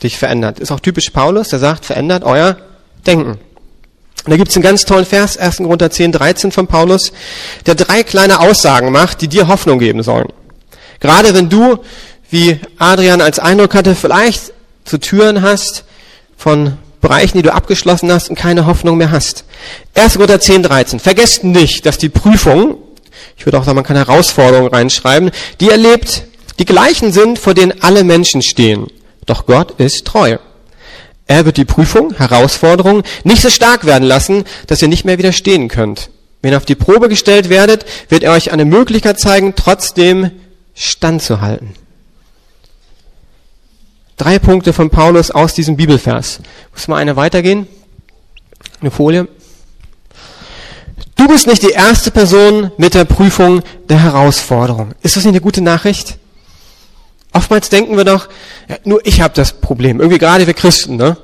sich 0.00 0.18
verändert. 0.18 0.58
Ist 0.58 0.72
auch 0.72 0.80
typisch 0.80 1.10
Paulus, 1.10 1.48
der 1.48 1.58
sagt, 1.58 1.84
verändert 1.84 2.24
euer 2.24 2.56
Denken. 3.06 3.38
Und 4.24 4.30
da 4.30 4.36
gibt 4.36 4.50
es 4.50 4.56
einen 4.56 4.62
ganz 4.62 4.84
tollen 4.84 5.06
Vers, 5.06 5.38
1. 5.38 5.58
Korinther 5.58 5.90
10, 5.90 6.12
13 6.12 6.52
von 6.52 6.66
Paulus, 6.66 7.12
der 7.66 7.74
drei 7.74 8.02
kleine 8.02 8.40
Aussagen 8.40 8.92
macht, 8.92 9.22
die 9.22 9.28
dir 9.28 9.48
Hoffnung 9.48 9.78
geben 9.78 10.02
sollen. 10.02 10.28
Gerade 11.00 11.34
wenn 11.34 11.48
du, 11.48 11.78
wie 12.28 12.60
Adrian 12.78 13.22
als 13.22 13.38
Eindruck 13.38 13.74
hatte, 13.74 13.94
vielleicht 13.94 14.52
zu 14.84 14.98
Türen 14.98 15.42
hast 15.42 15.84
von 16.36 16.74
Bereichen, 17.00 17.38
die 17.38 17.42
du 17.42 17.52
abgeschlossen 17.54 18.12
hast 18.12 18.28
und 18.28 18.36
keine 18.36 18.66
Hoffnung 18.66 18.98
mehr 18.98 19.10
hast. 19.10 19.44
1. 19.94 20.14
Korinther 20.14 20.40
10, 20.40 20.64
13. 20.64 21.00
Vergesst 21.00 21.44
nicht, 21.44 21.86
dass 21.86 21.96
die 21.96 22.10
Prüfung, 22.10 22.76
ich 23.40 23.46
würde 23.46 23.58
auch 23.58 23.64
sagen, 23.64 23.76
man 23.76 23.84
kann 23.84 23.96
Herausforderungen 23.96 24.68
reinschreiben, 24.68 25.30
die 25.60 25.70
erlebt, 25.70 26.24
die 26.58 26.66
gleichen 26.66 27.10
sind, 27.10 27.38
vor 27.38 27.54
denen 27.54 27.82
alle 27.82 28.04
Menschen 28.04 28.42
stehen. 28.42 28.88
Doch 29.24 29.46
Gott 29.46 29.80
ist 29.80 30.04
treu. 30.04 30.36
Er 31.26 31.46
wird 31.46 31.56
die 31.56 31.64
Prüfung, 31.64 32.12
Herausforderung 32.12 33.02
nicht 33.24 33.40
so 33.40 33.48
stark 33.48 33.86
werden 33.86 34.04
lassen, 34.04 34.44
dass 34.66 34.82
ihr 34.82 34.88
nicht 34.88 35.06
mehr 35.06 35.16
widerstehen 35.16 35.68
könnt. 35.68 36.10
Wenn 36.42 36.52
ihr 36.52 36.58
auf 36.58 36.66
die 36.66 36.74
Probe 36.74 37.08
gestellt 37.08 37.48
werdet, 37.48 37.86
wird 38.10 38.24
er 38.24 38.32
euch 38.32 38.52
eine 38.52 38.66
Möglichkeit 38.66 39.18
zeigen, 39.18 39.54
trotzdem 39.56 40.32
standzuhalten. 40.74 41.70
Drei 44.18 44.38
Punkte 44.38 44.74
von 44.74 44.90
Paulus 44.90 45.30
aus 45.30 45.54
diesem 45.54 45.78
Bibelvers. 45.78 46.40
Muss 46.74 46.88
mal 46.88 46.96
eine 46.96 47.16
weitergehen? 47.16 47.66
Eine 48.82 48.90
Folie. 48.90 49.28
Du 51.20 51.28
bist 51.28 51.46
nicht 51.46 51.62
die 51.62 51.72
erste 51.72 52.10
Person 52.10 52.72
mit 52.78 52.94
der 52.94 53.04
Prüfung 53.04 53.62
der 53.90 54.02
Herausforderung. 54.02 54.92
Ist 55.02 55.16
das 55.16 55.24
nicht 55.24 55.34
eine 55.34 55.42
gute 55.42 55.60
Nachricht? 55.60 56.16
Oftmals 57.34 57.68
denken 57.68 57.98
wir 57.98 58.04
doch, 58.04 58.30
ja, 58.70 58.78
nur 58.84 59.06
ich 59.06 59.20
habe 59.20 59.34
das 59.34 59.52
Problem. 59.52 60.00
Irgendwie 60.00 60.16
gerade 60.16 60.46
wir 60.46 60.54
Christen. 60.54 60.96
Ne? 60.96 61.18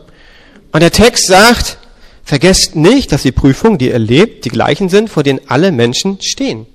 Und 0.71 0.81
der 0.81 0.91
Text 0.91 1.29
sagt, 1.29 1.79
vergesst 2.25 2.77
nicht, 2.77 3.11
dass 3.11 3.23
die 3.23 3.33
Prüfungen, 3.33 3.79
die 3.79 3.89
ihr 3.89 3.99
lebt, 3.99 4.45
die 4.45 4.51
gleichen 4.51 4.91
sind, 4.91 5.09
vor 5.09 5.23
denen 5.23 5.41
alle 5.49 5.73
Menschen 5.73 6.19
stehen. 6.21 6.67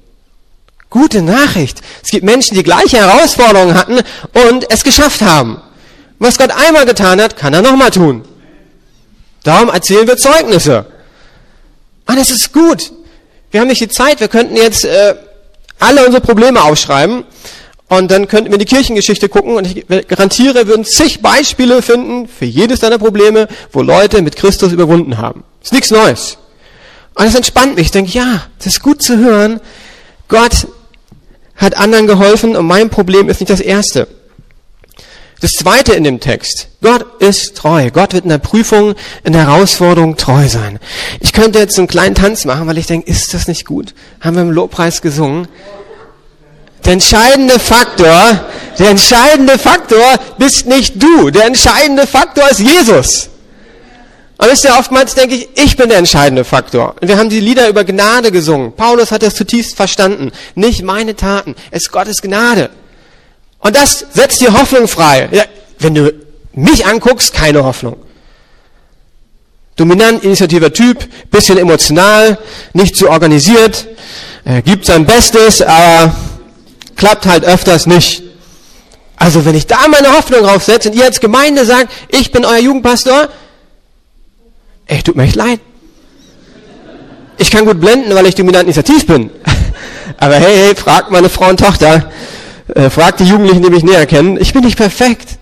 Gute 0.90 1.22
Nachricht. 1.22 1.80
Es 2.04 2.10
gibt 2.10 2.26
Menschen, 2.26 2.58
die 2.58 2.64
gleiche 2.64 2.98
Herausforderungen 2.98 3.76
hatten 3.76 4.00
und 4.48 4.72
es 4.72 4.84
geschafft 4.84 5.22
haben. 5.22 5.62
Was 6.18 6.40
Gott 6.40 6.50
einmal 6.50 6.88
getan 6.88 7.22
hat, 7.22 7.38
kann 7.38 7.54
er 7.54 7.62
nochmal 7.62 7.92
tun. 7.92 8.24
Darum 9.44 9.70
erzählen 9.70 10.08
wir 10.08 10.18
Zeugnisse. 10.18 10.88
Und 12.08 12.18
es 12.18 12.32
ist 12.32 12.52
gut. 12.52 12.92
Wir 13.52 13.60
haben 13.60 13.68
nicht 13.68 13.82
die 13.82 13.90
Zeit, 13.90 14.22
wir 14.22 14.30
könnten 14.30 14.56
jetzt 14.56 14.86
äh, 14.86 15.16
alle 15.80 16.06
unsere 16.06 16.22
Probleme 16.22 16.62
aufschreiben 16.64 17.26
und 17.90 18.10
dann 18.10 18.30
könnten 18.30 18.50
wir 18.50 18.54
in 18.54 18.60
die 18.60 18.66
Kirchengeschichte 18.66 19.28
gucken 19.28 19.56
und 19.56 19.68
ich 19.68 19.86
garantiere, 20.08 20.56
wir 20.56 20.68
würden 20.68 20.86
zig 20.86 21.22
Beispiele 21.22 21.82
finden 21.82 22.30
für 22.30 22.46
jedes 22.46 22.80
deiner 22.80 22.98
Probleme, 22.98 23.50
wo 23.74 23.82
Leute 23.82 24.22
mit 24.22 24.38
Christus 24.38 24.72
überwunden 24.72 25.18
haben. 25.18 25.44
Ist 25.62 25.74
nichts 25.74 25.92
Neues. 25.92 26.38
Und 27.16 27.26
das 27.26 27.36
entspannt 27.36 27.76
mich. 27.76 27.88
Ich 27.88 27.92
denke, 27.92 28.12
ja, 28.12 28.48
das 28.58 28.68
ist 28.68 28.82
gut 28.82 29.02
zu 29.02 29.18
hören. 29.18 29.60
Gott 30.30 30.68
hat 31.58 31.76
anderen 31.76 32.08
geholfen 32.08 32.56
und 32.56 32.66
mein 32.66 32.90
Problem 32.90 33.28
ist 33.28 33.42
nicht 33.42 33.50
das 33.50 33.60
erste. 33.60 34.08
Das 35.42 35.54
zweite 35.54 35.94
in 35.94 36.04
dem 36.04 36.20
Text. 36.20 36.68
Gott 36.84 37.20
ist 37.20 37.56
treu. 37.56 37.90
Gott 37.90 38.14
wird 38.14 38.26
in 38.26 38.30
der 38.30 38.38
Prüfung, 38.38 38.94
in 39.24 39.34
der 39.34 39.48
Herausforderung 39.48 40.16
treu 40.16 40.48
sein. 40.48 40.80
Ich 41.20 41.34
könnte 41.34 41.58
jetzt 41.58 41.80
einen 41.80 41.88
kleinen 41.88 42.14
Tanz 42.14 42.46
machen, 42.46 42.68
weil 42.68 42.78
ich 42.78 42.86
denke, 42.86 43.10
ist 43.10 43.34
das 43.34 43.48
nicht 43.48 43.66
gut? 43.66 43.96
Haben 44.22 44.36
wir 44.36 44.44
im 44.44 44.52
Lobpreis 44.52 45.02
gesungen. 45.02 45.48
Der 46.86 46.94
entscheidende 46.94 47.60
Faktor, 47.60 48.46
der 48.78 48.90
entscheidende 48.90 49.58
Faktor 49.58 50.20
bist 50.38 50.68
nicht 50.68 51.02
du. 51.02 51.32
Der 51.32 51.46
entscheidende 51.46 52.06
Faktor 52.06 52.50
ist 52.50 52.60
Jesus. 52.60 53.30
Und 54.38 54.52
wisst 54.52 54.66
ihr, 54.66 54.76
oftmals 54.78 55.16
denke 55.16 55.36
ich, 55.36 55.50
ich 55.56 55.76
bin 55.76 55.90
der 55.90 56.00
entscheidende 56.00 56.44
Faktor. 56.44 56.96
Und 57.00 57.08
wir 57.08 57.18
haben 57.18 57.30
die 57.30 57.40
Lieder 57.40 57.68
über 57.68 57.84
Gnade 57.84 58.32
gesungen. 58.32 58.74
Paulus 58.74 59.12
hat 59.12 59.24
das 59.24 59.36
zutiefst 59.36 59.76
verstanden. 59.76 60.32
Nicht 60.54 60.84
meine 60.84 61.16
Taten, 61.16 61.56
es 61.72 61.84
ist 61.84 61.92
Gottes 61.92 62.22
Gnade. 62.22 62.70
Und 63.62 63.76
das 63.76 64.06
setzt 64.14 64.42
die 64.42 64.50
Hoffnung 64.50 64.88
frei. 64.88 65.30
Ja, 65.32 65.44
wenn 65.80 65.96
du 65.96 66.14
mich 66.54 66.86
anguckst, 66.86 67.34
keine 67.34 67.64
Hoffnung. 67.64 67.96
Dominant, 69.76 70.24
initiativer 70.24 70.74
Typ, 70.74 71.08
bisschen 71.32 71.58
emotional, 71.58 72.38
nicht 72.74 72.96
zu 72.96 73.10
organisiert, 73.10 73.88
äh, 74.46 74.62
gibt 74.62 74.86
sein 74.86 75.06
Bestes, 75.06 75.62
aber 75.62 76.14
klappt 76.96 77.26
halt 77.26 77.46
öfters 77.46 77.88
nicht. 77.88 78.24
Also 79.16 79.46
wenn 79.46 79.56
ich 79.56 79.68
da 79.68 79.88
meine 79.88 80.14
Hoffnung 80.14 80.42
draufsetze 80.44 80.90
und 80.90 80.96
ihr 80.96 81.06
als 81.06 81.20
Gemeinde 81.20 81.66
sagt, 81.66 81.92
ich 82.10 82.32
bin 82.32 82.44
euer 82.44 82.58
Jugendpastor, 82.58 83.30
ey, 84.88 85.02
tut 85.04 85.16
mir 85.16 85.24
echt 85.24 85.36
leid. 85.36 85.60
Ich 87.38 87.50
kann 87.50 87.66
gut 87.66 87.80
blenden, 87.80 88.14
weil 88.14 88.26
ich 88.26 88.36
dominant 88.36 88.64
initiativ 88.64 89.06
bin. 89.06 89.30
Aber 90.18 90.36
hey, 90.36 90.56
hey, 90.66 90.76
fragt 90.76 91.12
meine 91.12 91.30
Frau 91.30 91.50
und 91.50 91.60
Tochter, 91.60 92.12
äh, 92.76 92.90
fragt 92.90 93.20
die 93.20 93.26
Jugendlichen, 93.26 93.62
die 93.62 93.70
mich 93.70 93.84
näher 93.84 94.06
kennen, 94.06 94.38
ich 94.40 94.54
bin 94.54 94.64
nicht 94.64 94.78
perfekt. 94.78 95.38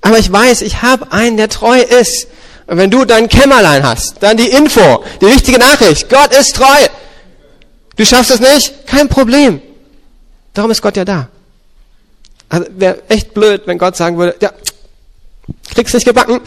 Aber 0.00 0.18
ich 0.18 0.30
weiß, 0.30 0.62
ich 0.62 0.82
habe 0.82 1.12
einen, 1.12 1.36
der 1.36 1.48
treu 1.48 1.78
ist. 1.78 2.28
Und 2.66 2.76
wenn 2.76 2.90
du 2.90 3.04
dein 3.04 3.28
Kämmerlein 3.28 3.84
hast, 3.84 4.22
dann 4.22 4.36
die 4.36 4.48
Info, 4.48 5.04
die 5.20 5.26
wichtige 5.26 5.58
Nachricht, 5.58 6.08
Gott 6.08 6.32
ist 6.32 6.56
treu. 6.56 6.86
Du 7.96 8.04
schaffst 8.04 8.30
es 8.30 8.40
nicht? 8.40 8.86
Kein 8.86 9.08
Problem. 9.08 9.60
Darum 10.54 10.70
ist 10.70 10.80
Gott 10.80 10.96
ja 10.96 11.04
da. 11.04 11.28
Also 12.48 12.66
wäre 12.76 13.02
echt 13.08 13.34
blöd, 13.34 13.62
wenn 13.66 13.78
Gott 13.78 13.96
sagen 13.96 14.16
würde, 14.18 14.36
ja, 14.40 14.52
kriegst 15.74 15.94
nicht 15.94 16.06
gebacken, 16.06 16.40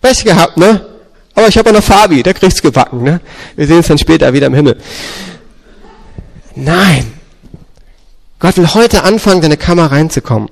Pech 0.00 0.24
gehabt, 0.24 0.56
ne? 0.56 0.86
Aber 1.34 1.48
ich 1.48 1.58
habe 1.58 1.72
noch 1.72 1.82
Fabi, 1.82 2.22
der 2.22 2.34
kriegt's 2.34 2.62
gebacken, 2.62 3.02
ne? 3.02 3.20
Wir 3.56 3.66
sehen 3.66 3.76
uns 3.78 3.88
dann 3.88 3.98
später 3.98 4.32
wieder 4.32 4.46
im 4.46 4.54
Himmel. 4.54 4.78
Nein. 6.54 7.17
Gott 8.38 8.56
will 8.56 8.72
heute 8.74 9.02
anfangen, 9.02 9.40
deine 9.40 9.56
Kammer 9.56 9.90
reinzukommen. 9.90 10.48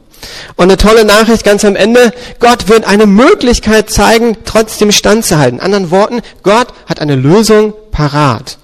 Und 0.57 0.65
eine 0.65 0.77
tolle 0.77 1.05
Nachricht 1.05 1.45
ganz 1.45 1.65
am 1.65 1.77
Ende, 1.77 2.13
Gott 2.41 2.69
wird 2.69 2.85
eine 2.85 3.07
Möglichkeit 3.07 3.91
zeigen, 3.91 4.37
trotzdem 4.45 4.91
standzuhalten. 4.91 5.61
Anderen 5.61 5.91
Worten, 5.91 6.23
Gott 6.43 6.69
hat 6.87 7.01
eine 7.01 7.17
Lösung 7.17 7.75
parat. 7.93 8.59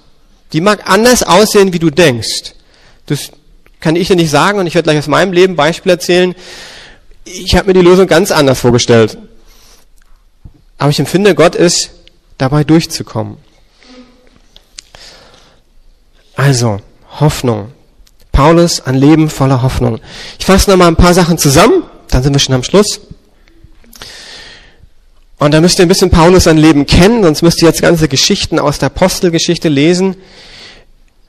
Die 0.53 0.61
mag 0.61 0.91
anders 0.91 1.23
aussehen, 1.23 1.73
wie 1.73 1.79
du 1.79 1.91
denkst. 1.91 2.55
Das 3.07 3.31
kann 3.81 3.97
ich 3.97 4.09
dir 4.09 4.17
nicht 4.17 4.31
sagen 4.31 4.59
und 4.59 4.67
ich 4.67 4.75
werde 4.75 4.85
gleich 4.85 4.99
aus 4.99 5.09
meinem 5.09 5.33
Leben 5.33 5.57
Beispiel 5.57 5.91
erzählen. 5.91 6.35
Ich 7.25 7.55
habe 7.55 7.69
mir 7.69 7.75
die 7.75 7.81
Lösung 7.81 8.07
ganz 8.07 8.31
anders 8.31 8.61
vorgestellt. 8.61 9.19
Aber 10.79 10.91
ich 10.91 10.99
empfinde, 10.99 11.35
Gott 11.35 11.55
ist 11.55 11.91
dabei 12.39 12.65
durchzukommen. 12.65 13.37
Also, 16.35 16.81
Hoffnung. 17.21 17.73
Paulus 18.33 18.81
ein 18.81 18.95
Leben 18.95 19.29
voller 19.29 19.63
Hoffnung. 19.63 20.01
Ich 20.39 20.47
fasse 20.47 20.71
noch 20.71 20.77
mal 20.77 20.89
ein 20.89 20.97
paar 20.97 21.15
Sachen 21.15 21.39
zusammen, 21.39 21.85
dann 22.09 22.23
sind 22.23 22.35
wir 22.35 22.41
schon 22.41 22.55
am 22.55 22.65
Schluss. 22.65 23.01
Und 25.39 25.53
da 25.53 25.61
müsst 25.61 25.79
ihr 25.79 25.85
ein 25.85 25.89
bisschen 25.89 26.11
Paulus 26.11 26.45
sein 26.45 26.57
Leben 26.57 26.87
kennen, 26.87 27.23
sonst 27.23 27.43
müsst 27.43 27.61
ihr 27.63 27.69
jetzt 27.69 27.83
ganze 27.83 28.09
Geschichten 28.09 28.59
aus 28.59 28.79
der 28.79 28.87
Apostelgeschichte 28.87 29.69
lesen, 29.69 30.17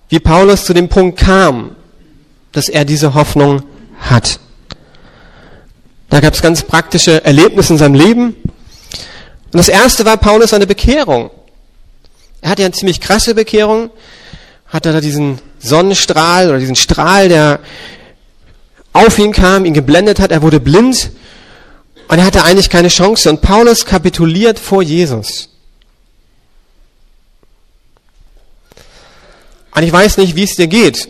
wie 0.09 0.19
Paulus 0.19 0.65
zu 0.65 0.73
dem 0.73 0.87
Punkt 0.87 1.19
kam, 1.19 1.75
dass 2.51 2.69
er 2.69 2.85
diese 2.85 3.15
Hoffnung 3.15 3.63
hat. 3.99 4.39
Da 6.09 6.19
gab 6.19 6.35
es 6.35 6.43
ganz 6.43 6.61
praktische 6.61 7.25
Erlebnisse 7.25 7.73
in 7.73 7.79
seinem 7.79 7.95
Leben. 7.95 8.35
Und 8.35 9.57
das 9.57 9.67
erste 9.67 10.05
war 10.05 10.17
Paulus 10.17 10.51
seine 10.51 10.67
Bekehrung. 10.67 11.31
Er 12.41 12.51
hatte 12.51 12.61
ja 12.61 12.67
eine 12.67 12.75
ziemlich 12.75 13.01
krasse 13.01 13.33
Bekehrung, 13.33 13.89
hatte 14.67 14.93
da 14.93 15.01
diesen 15.01 15.39
Sonnenstrahl 15.63 16.49
oder 16.49 16.59
diesen 16.59 16.75
Strahl, 16.75 17.29
der 17.29 17.59
auf 18.91 19.17
ihn 19.17 19.31
kam, 19.31 19.65
ihn 19.65 19.73
geblendet 19.73 20.19
hat, 20.19 20.31
er 20.31 20.41
wurde 20.41 20.59
blind 20.59 21.11
und 22.07 22.19
er 22.19 22.25
hatte 22.25 22.43
eigentlich 22.43 22.69
keine 22.69 22.89
Chance. 22.89 23.29
Und 23.29 23.41
Paulus 23.41 23.85
kapituliert 23.85 24.59
vor 24.59 24.83
Jesus. 24.83 25.49
Und 29.75 29.81
ich 29.81 29.91
weiß 29.91 30.17
nicht, 30.17 30.35
wie 30.35 30.43
es 30.43 30.55
dir 30.55 30.67
geht. 30.67 31.09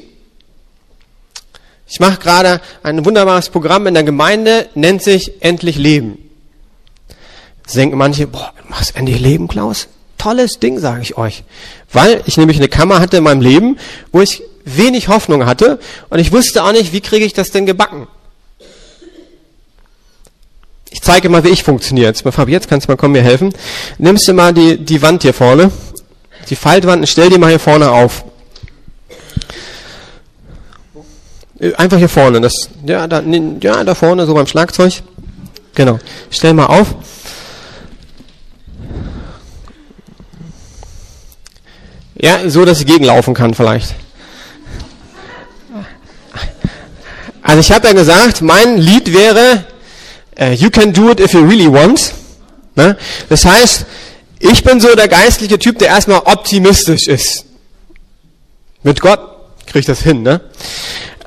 Ich 1.88 2.00
mache 2.00 2.18
gerade 2.18 2.62
ein 2.82 3.04
wunderbares 3.06 3.50
Programm 3.50 3.88
in 3.88 3.94
der 3.94 4.04
Gemeinde, 4.04 4.70
nennt 4.74 5.04
sich 5.04 5.42
Endlich 5.42 5.76
Leben. 5.76 6.18
Jetzt 7.66 7.76
denken 7.76 7.98
manche, 7.98 8.28
boah, 8.28 8.54
machst 8.68 8.96
endlich 8.96 9.20
Leben, 9.20 9.48
Klaus? 9.48 9.88
Tolles 10.24 10.60
Ding, 10.60 10.80
sage 10.80 11.02
ich 11.02 11.18
euch. 11.18 11.44
Weil 11.92 12.22
ich 12.26 12.38
nämlich 12.38 12.56
eine 12.56 12.70
Kammer 12.70 13.02
hatte 13.02 13.18
in 13.18 13.24
meinem 13.24 13.42
Leben, 13.42 13.78
wo 14.14 14.22
ich 14.22 14.42
wenig 14.64 15.10
Hoffnung 15.10 15.46
hatte 15.46 15.80
und 16.10 16.20
ich 16.20 16.32
wusste 16.32 16.64
auch 16.64 16.72
nicht, 16.72 16.94
wie 16.94 17.02
kriege 17.02 17.26
ich 17.26 17.34
das 17.34 17.52
denn 17.52 17.66
gebacken. 17.66 18.08
Ich 20.92 21.02
zeige 21.02 21.28
mal, 21.28 21.44
wie 21.44 21.50
ich 21.50 21.64
funktioniere. 21.64 22.08
Jetzt 22.08 22.22
Fabi, 22.22 22.54
jetzt 22.54 22.70
kannst 22.70 22.88
du 22.88 22.92
mal 22.94 22.96
kommen, 22.96 23.12
mir 23.12 23.22
helfen. 23.22 23.54
Nimmst 23.98 24.26
du 24.26 24.34
mal 24.34 24.54
die, 24.54 24.78
die 24.78 25.02
Wand 25.02 25.24
hier 25.24 25.34
vorne, 25.34 25.72
die 26.50 26.56
Faltwand 26.56 27.02
und 27.02 27.08
stell 27.08 27.30
die 27.30 27.38
mal 27.38 27.50
hier 27.50 27.60
vorne 27.60 27.92
auf. 27.92 28.24
Einfach 31.76 31.98
hier 31.98 32.08
vorne, 32.08 32.40
das, 32.40 32.70
ja, 32.86 33.08
da, 33.08 33.22
ja, 33.22 33.84
da 33.84 33.94
vorne, 33.94 34.26
so 34.26 34.34
beim 34.34 34.48
Schlagzeug. 34.48 35.04
Genau. 35.76 36.00
Stell 36.30 36.54
mal 36.54 36.68
auf. 36.68 36.96
Ja, 42.24 42.50
so, 42.50 42.64
dass 42.64 42.80
ich 42.80 42.86
gegenlaufen 42.86 43.34
kann 43.34 43.54
vielleicht. 43.54 43.96
Also 47.42 47.60
ich 47.60 47.70
habe 47.70 47.88
ja 47.88 47.94
gesagt, 47.94 48.42
mein 48.42 48.78
Lied 48.78 49.12
wäre 49.12 49.66
uh, 50.40 50.54
You 50.54 50.70
can 50.70 50.94
do 50.94 51.12
it 51.12 51.20
if 51.20 51.34
you 51.34 51.42
really 51.42 51.70
want. 51.70 52.14
Ne? 52.76 52.98
Das 53.28 53.44
heißt, 53.44 53.86
ich 54.40 54.64
bin 54.64 54.80
so 54.80 54.96
der 54.96 55.10
geistliche 55.10 55.60
Typ, 55.60 55.80
der 55.80 55.90
erstmal 55.90 56.20
optimistisch 56.20 57.08
ist. 57.08 57.44
Mit 58.84 59.02
Gott 59.02 59.20
kriege 59.66 59.80
ich 59.80 59.86
das 59.86 60.00
hin. 60.00 60.24
Ne? 60.24 60.40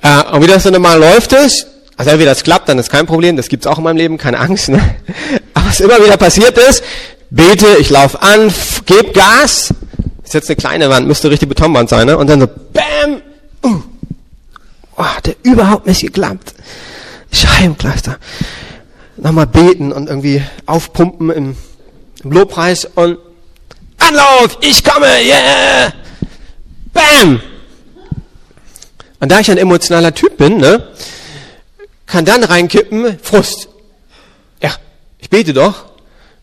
Uh, 0.02 0.37
und 0.37 0.44
wie 0.44 0.46
das 0.46 0.62
dann 0.62 0.72
immer 0.72 0.96
läuft 0.96 1.35
ist, 1.35 1.66
also 1.98 2.11
entweder 2.11 2.30
das 2.30 2.42
klappt, 2.42 2.70
dann 2.70 2.78
ist 2.78 2.88
kein 2.88 3.04
Problem, 3.04 3.37
das 3.37 3.50
gibt's 3.50 3.66
auch 3.66 3.76
in 3.76 3.85
meinem 3.85 3.98
Leben, 3.98 4.16
keine 4.16 4.38
Angst. 4.38 4.70
Ne? 4.70 4.80
Aber 5.52 5.66
was 5.66 5.78
immer 5.78 6.02
wieder 6.02 6.16
passiert 6.16 6.56
ist, 6.56 6.82
bete, 7.28 7.76
ich 7.80 7.90
laufe 7.90 8.22
an, 8.22 8.50
gebe 8.87 9.12
Gas, 9.12 9.74
ist 10.26 10.34
jetzt 10.34 10.50
eine 10.50 10.56
kleine 10.56 10.90
Wand, 10.90 11.06
müsste 11.06 11.30
richtig 11.30 11.48
Betonwand 11.48 11.88
sein, 11.88 12.06
ne? 12.06 12.18
Und 12.18 12.28
dann 12.28 12.40
so, 12.40 12.48
bam, 12.48 13.22
uh, 13.64 13.80
oh, 14.96 15.04
hat 15.04 15.26
der 15.26 15.36
überhaupt 15.44 15.86
nicht 15.86 16.00
geklappt. 16.00 16.52
Scheibenkleister. 17.30 18.18
Nochmal 19.16 19.46
beten 19.46 19.92
und 19.92 20.08
irgendwie 20.08 20.42
aufpumpen 20.66 21.30
im, 21.30 21.56
im 22.24 22.32
Lobpreis 22.32 22.84
und 22.84 23.18
Anlauf, 23.98 24.58
ich 24.60 24.84
komme, 24.84 25.06
yeah! 25.22 25.92
Bam! 26.92 27.40
Und 29.20 29.32
da 29.32 29.40
ich 29.40 29.50
ein 29.50 29.58
emotionaler 29.58 30.12
Typ 30.12 30.36
bin, 30.36 30.58
ne, 30.58 30.88
kann 32.04 32.24
dann 32.24 32.44
reinkippen, 32.44 33.18
Frust. 33.22 33.68
Ja, 34.62 34.74
ich 35.18 35.30
bete 35.30 35.54
doch, 35.54 35.86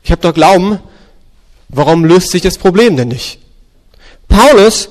ich 0.03 0.11
habe 0.11 0.21
doch 0.21 0.33
Glauben, 0.33 0.79
warum 1.69 2.05
löst 2.05 2.31
sich 2.31 2.41
das 2.41 2.57
Problem 2.57 2.97
denn 2.97 3.09
nicht? 3.09 3.42
Paulus 4.27 4.89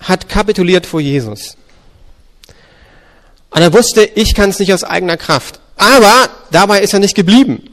hat 0.00 0.28
kapituliert 0.28 0.86
vor 0.86 1.00
Jesus. 1.00 1.56
Und 3.50 3.62
er 3.62 3.72
wusste, 3.72 4.04
ich 4.04 4.34
kann 4.34 4.50
es 4.50 4.58
nicht 4.58 4.72
aus 4.72 4.84
eigener 4.84 5.16
Kraft. 5.16 5.60
Aber 5.76 6.28
dabei 6.50 6.80
ist 6.80 6.92
er 6.92 7.00
nicht 7.00 7.14
geblieben. 7.14 7.70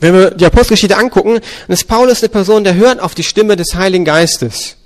Wenn 0.00 0.14
wir 0.14 0.30
die 0.30 0.46
Apostelgeschichte 0.46 0.96
angucken, 0.96 1.34
dann 1.34 1.74
ist 1.74 1.86
Paulus 1.88 2.22
eine 2.22 2.28
Person, 2.28 2.64
der 2.64 2.74
hört 2.74 3.00
auf 3.00 3.14
die 3.14 3.22
Stimme 3.22 3.56
des 3.56 3.74
Heiligen 3.74 4.04
Geistes. 4.04 4.76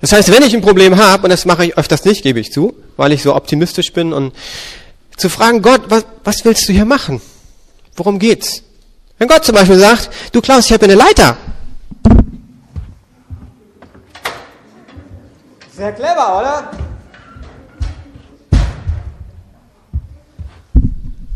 Das 0.00 0.12
heißt, 0.12 0.32
wenn 0.32 0.42
ich 0.42 0.54
ein 0.54 0.62
Problem 0.62 0.96
habe, 0.96 1.24
und 1.24 1.30
das 1.30 1.44
mache 1.44 1.64
ich 1.64 1.78
öfters 1.78 2.04
nicht, 2.04 2.22
gebe 2.22 2.40
ich 2.40 2.52
zu, 2.52 2.74
weil 2.96 3.12
ich 3.12 3.22
so 3.22 3.34
optimistisch 3.34 3.92
bin, 3.92 4.12
und 4.12 4.34
zu 5.16 5.28
fragen, 5.28 5.62
Gott, 5.62 5.82
was, 5.88 6.04
was 6.24 6.44
willst 6.44 6.68
du 6.68 6.72
hier 6.72 6.84
machen? 6.84 7.20
Worum 7.94 8.18
geht's? 8.18 8.62
Wenn 9.22 9.28
Gott 9.28 9.44
zum 9.44 9.54
Beispiel 9.54 9.78
sagt, 9.78 10.10
du 10.32 10.40
Klaus, 10.40 10.66
ich 10.66 10.72
habe 10.72 10.82
eine 10.82 10.96
Leiter. 10.96 11.36
Sehr 15.76 15.92
clever, 15.92 16.40
oder? 16.40 16.70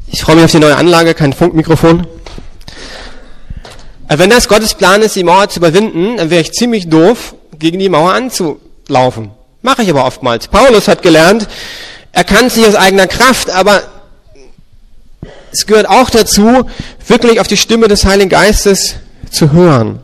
Ich 0.09 0.21
freue 0.21 0.35
mich 0.35 0.47
auf 0.47 0.51
die 0.51 0.59
neue 0.59 0.75
Anlage, 0.75 1.15
kein 1.15 1.33
Funkmikrofon. 1.33 2.09
Wenn 4.09 4.31
das 4.31 4.49
Gottes 4.49 4.75
Plan 4.75 5.01
ist, 5.03 5.15
die 5.15 5.23
Mauer 5.23 5.49
zu 5.49 5.61
überwinden, 5.61 6.17
dann 6.17 6.29
wäre 6.29 6.41
ich 6.41 6.51
ziemlich 6.55 6.89
doof, 6.89 7.37
gegen 7.57 7.79
die 7.79 7.89
Mauer 7.89 8.15
anzulaufen. 8.15 9.31
Mache 9.63 9.85
ich 9.85 9.91
aber 9.91 10.07
oftmals. 10.07 10.49
Paulus 10.49 10.89
hat 10.89 11.03
gelernt, 11.03 11.47
er 12.11 12.25
kann 12.25 12.47
es 12.47 12.57
nicht 12.57 12.67
aus 12.67 12.75
eigener 12.75 13.07
Kraft, 13.07 13.49
aber 13.49 13.85
es 15.57 15.67
gehört 15.67 15.89
auch 15.89 16.11
dazu, 16.11 16.69
wirklich 17.07 17.41
auf 17.41 17.49
die 17.49 17.57
Stimme 17.57 17.89
des 17.89 18.05
Heiligen 18.05 18.29
Geistes 18.29 18.97
zu 19.31 19.53
hören. 19.53 20.01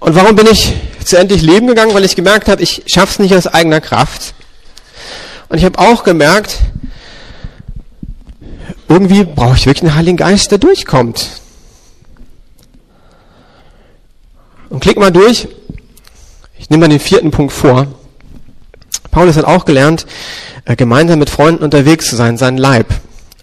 Und 0.00 0.16
warum 0.16 0.34
bin 0.34 0.48
ich 0.48 0.74
zu 1.04 1.16
endlich 1.16 1.42
Leben 1.42 1.68
gegangen? 1.68 1.94
Weil 1.94 2.04
ich 2.04 2.16
gemerkt 2.16 2.48
habe, 2.48 2.62
ich 2.62 2.82
schaff's 2.86 3.20
nicht 3.20 3.32
aus 3.32 3.46
eigener 3.46 3.80
Kraft. 3.80 4.34
Und 5.48 5.58
ich 5.58 5.64
habe 5.64 5.78
auch 5.78 6.02
gemerkt, 6.02 6.58
irgendwie 8.88 9.22
brauche 9.22 9.54
ich 9.54 9.66
wirklich 9.66 9.84
einen 9.84 9.94
Heiligen 9.94 10.16
Geist, 10.16 10.50
der 10.50 10.58
durchkommt. 10.58 11.28
Und 14.68 14.80
klick 14.80 14.98
mal 14.98 15.12
durch. 15.12 15.46
Ich 16.58 16.70
nehme 16.70 16.80
mal 16.80 16.88
den 16.88 16.98
vierten 16.98 17.30
Punkt 17.30 17.52
vor. 17.52 17.86
Paulus 19.10 19.36
hat 19.36 19.44
auch 19.44 19.64
gelernt, 19.64 20.06
äh, 20.64 20.76
gemeinsam 20.76 21.18
mit 21.18 21.30
Freunden 21.30 21.64
unterwegs 21.64 22.08
zu 22.08 22.16
sein, 22.16 22.36
sein 22.36 22.56
Leib. 22.56 22.86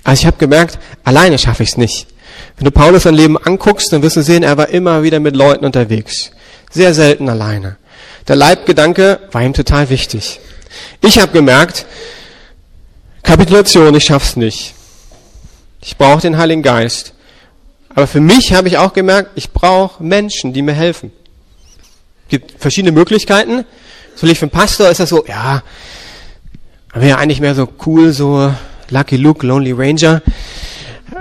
Also 0.03 0.21
ich 0.21 0.25
habe 0.25 0.37
gemerkt, 0.37 0.79
alleine 1.03 1.37
schaffe 1.37 1.63
ich 1.63 1.69
es 1.69 1.77
nicht. 1.77 2.07
Wenn 2.57 2.65
du 2.65 2.71
Paulus 2.71 3.03
sein 3.03 3.13
Leben 3.13 3.37
anguckst, 3.37 3.91
dann 3.91 4.01
wirst 4.01 4.15
du 4.15 4.23
sehen, 4.23 4.43
er 4.43 4.57
war 4.57 4.69
immer 4.69 5.03
wieder 5.03 5.19
mit 5.19 5.35
Leuten 5.35 5.65
unterwegs. 5.65 6.31
Sehr 6.71 6.93
selten 6.93 7.29
alleine. 7.29 7.77
Der 8.27 8.35
Leibgedanke 8.35 9.19
war 9.31 9.41
ihm 9.41 9.53
total 9.53 9.89
wichtig. 9.89 10.39
Ich 11.01 11.19
habe 11.19 11.31
gemerkt, 11.31 11.85
Kapitulation, 13.23 13.93
ich 13.95 14.05
schaff's 14.05 14.35
nicht. 14.35 14.73
Ich 15.81 15.97
brauche 15.97 16.21
den 16.21 16.37
Heiligen 16.37 16.63
Geist. 16.63 17.13
Aber 17.89 18.07
für 18.07 18.19
mich 18.19 18.53
habe 18.53 18.67
ich 18.67 18.77
auch 18.77 18.93
gemerkt, 18.93 19.31
ich 19.35 19.51
brauche 19.51 20.03
Menschen, 20.03 20.53
die 20.53 20.61
mir 20.61 20.73
helfen. 20.73 21.11
Es 22.25 22.29
gibt 22.29 22.61
verschiedene 22.61 22.91
Möglichkeiten. 22.91 23.65
So 24.17 24.25
für 24.25 24.41
einen 24.41 24.49
Pastor 24.49 24.89
ist 24.89 24.99
das 24.99 25.09
so, 25.09 25.23
ja, 25.27 25.61
wäre 26.95 27.19
eigentlich 27.19 27.39
mehr 27.39 27.53
so 27.53 27.69
cool, 27.85 28.11
so 28.11 28.51
Lucky 28.89 29.15
Luke, 29.15 29.45
Lonely 29.45 29.73
Ranger. 29.73 30.23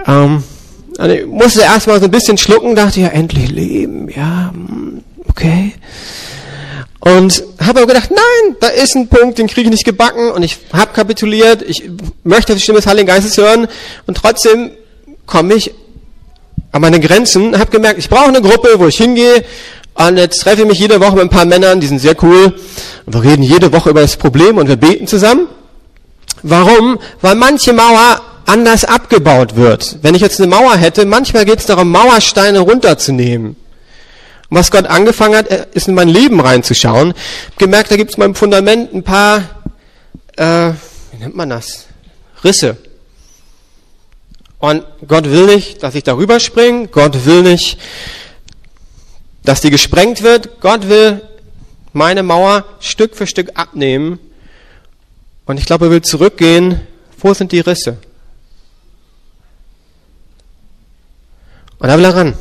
Ähm, 0.06 0.42
also 0.96 1.14
ich 1.14 1.26
musste 1.26 1.60
erstmal 1.60 2.00
so 2.00 2.06
ein 2.06 2.10
bisschen 2.10 2.38
schlucken, 2.38 2.74
dachte 2.74 3.00
ja, 3.00 3.08
endlich 3.08 3.50
leben, 3.50 4.08
ja, 4.08 4.50
hm, 4.50 5.04
okay. 5.28 5.74
Und 7.00 7.44
habe 7.60 7.80
aber 7.80 7.88
gedacht, 7.88 8.10
nein, 8.10 8.56
da 8.60 8.68
ist 8.68 8.96
ein 8.96 9.08
Punkt, 9.08 9.36
den 9.36 9.46
kriege 9.46 9.66
ich 9.66 9.72
nicht 9.72 9.84
gebacken 9.84 10.30
und 10.30 10.42
ich 10.42 10.56
habe 10.72 10.94
kapituliert, 10.94 11.60
ich 11.60 11.90
möchte 12.24 12.54
die 12.54 12.62
Stimme 12.62 12.78
des 12.78 12.86
Heiligen 12.86 13.06
Geistes 13.06 13.36
hören 13.36 13.68
und 14.06 14.16
trotzdem 14.16 14.70
komme 15.26 15.52
ich 15.52 15.74
an 16.72 16.80
meine 16.80 16.98
Grenzen, 16.98 17.58
habe 17.58 17.70
gemerkt, 17.70 17.98
ich 17.98 18.08
brauche 18.08 18.28
eine 18.28 18.40
Gruppe, 18.40 18.70
wo 18.78 18.86
ich 18.86 18.96
hingehe 18.96 19.44
und 19.96 20.16
jetzt 20.18 20.40
treffe 20.40 20.62
ich 20.62 20.68
mich 20.68 20.78
jede 20.78 21.00
Woche 21.00 21.14
mit 21.14 21.22
ein 21.22 21.30
paar 21.30 21.44
Männern, 21.44 21.80
die 21.80 21.86
sind 21.86 21.98
sehr 21.98 22.22
cool 22.22 22.54
und 23.06 23.14
wir 23.14 23.22
reden 23.22 23.42
jede 23.42 23.72
Woche 23.72 23.90
über 23.90 24.02
das 24.02 24.16
Problem 24.16 24.58
und 24.58 24.68
wir 24.68 24.76
beten 24.76 25.06
zusammen. 25.06 25.48
Warum? 26.42 26.98
Weil 27.22 27.34
manche 27.34 27.72
Mauer 27.72 28.20
anders 28.44 28.84
abgebaut 28.84 29.56
wird. 29.56 29.98
Wenn 30.02 30.14
ich 30.14 30.22
jetzt 30.22 30.40
eine 30.40 30.48
Mauer 30.48 30.76
hätte, 30.76 31.04
manchmal 31.04 31.44
geht 31.44 31.58
es 31.60 31.66
darum, 31.66 31.90
Mauersteine 31.90 32.60
runterzunehmen. 32.60 33.56
Und 34.48 34.58
was 34.58 34.70
Gott 34.70 34.86
angefangen 34.86 35.36
hat, 35.36 35.48
ist 35.74 35.88
in 35.88 35.94
mein 35.94 36.08
Leben 36.08 36.40
reinzuschauen. 36.40 37.14
Gemerkt, 37.58 37.90
da 37.90 37.96
gibt 37.96 38.10
es 38.10 38.16
beim 38.16 38.34
Fundament 38.34 38.94
ein 38.94 39.02
paar, 39.02 39.42
äh, 40.36 40.72
wie 41.12 41.18
nennt 41.18 41.34
man 41.34 41.50
das? 41.50 41.86
Risse. 42.44 42.76
Und 44.58 44.84
Gott 45.06 45.30
will 45.30 45.46
nicht, 45.46 45.82
dass 45.82 45.94
ich 45.94 46.04
darüber 46.04 46.38
springe. 46.38 46.88
Gott 46.88 47.26
will 47.26 47.42
nicht, 47.42 47.78
dass 49.46 49.62
die 49.62 49.70
gesprengt 49.70 50.22
wird. 50.22 50.60
Gott 50.60 50.88
will 50.88 51.22
meine 51.94 52.22
Mauer 52.22 52.64
Stück 52.80 53.16
für 53.16 53.26
Stück 53.26 53.52
abnehmen 53.54 54.18
und 55.46 55.58
ich 55.58 55.64
glaube, 55.64 55.86
er 55.86 55.90
will 55.90 56.02
zurückgehen. 56.02 56.82
Wo 57.18 57.32
sind 57.32 57.52
die 57.52 57.60
Risse? 57.60 57.96
Und 61.78 61.88
da 61.88 61.96
will 61.96 62.04
er 62.04 62.14
ran. 62.14 62.34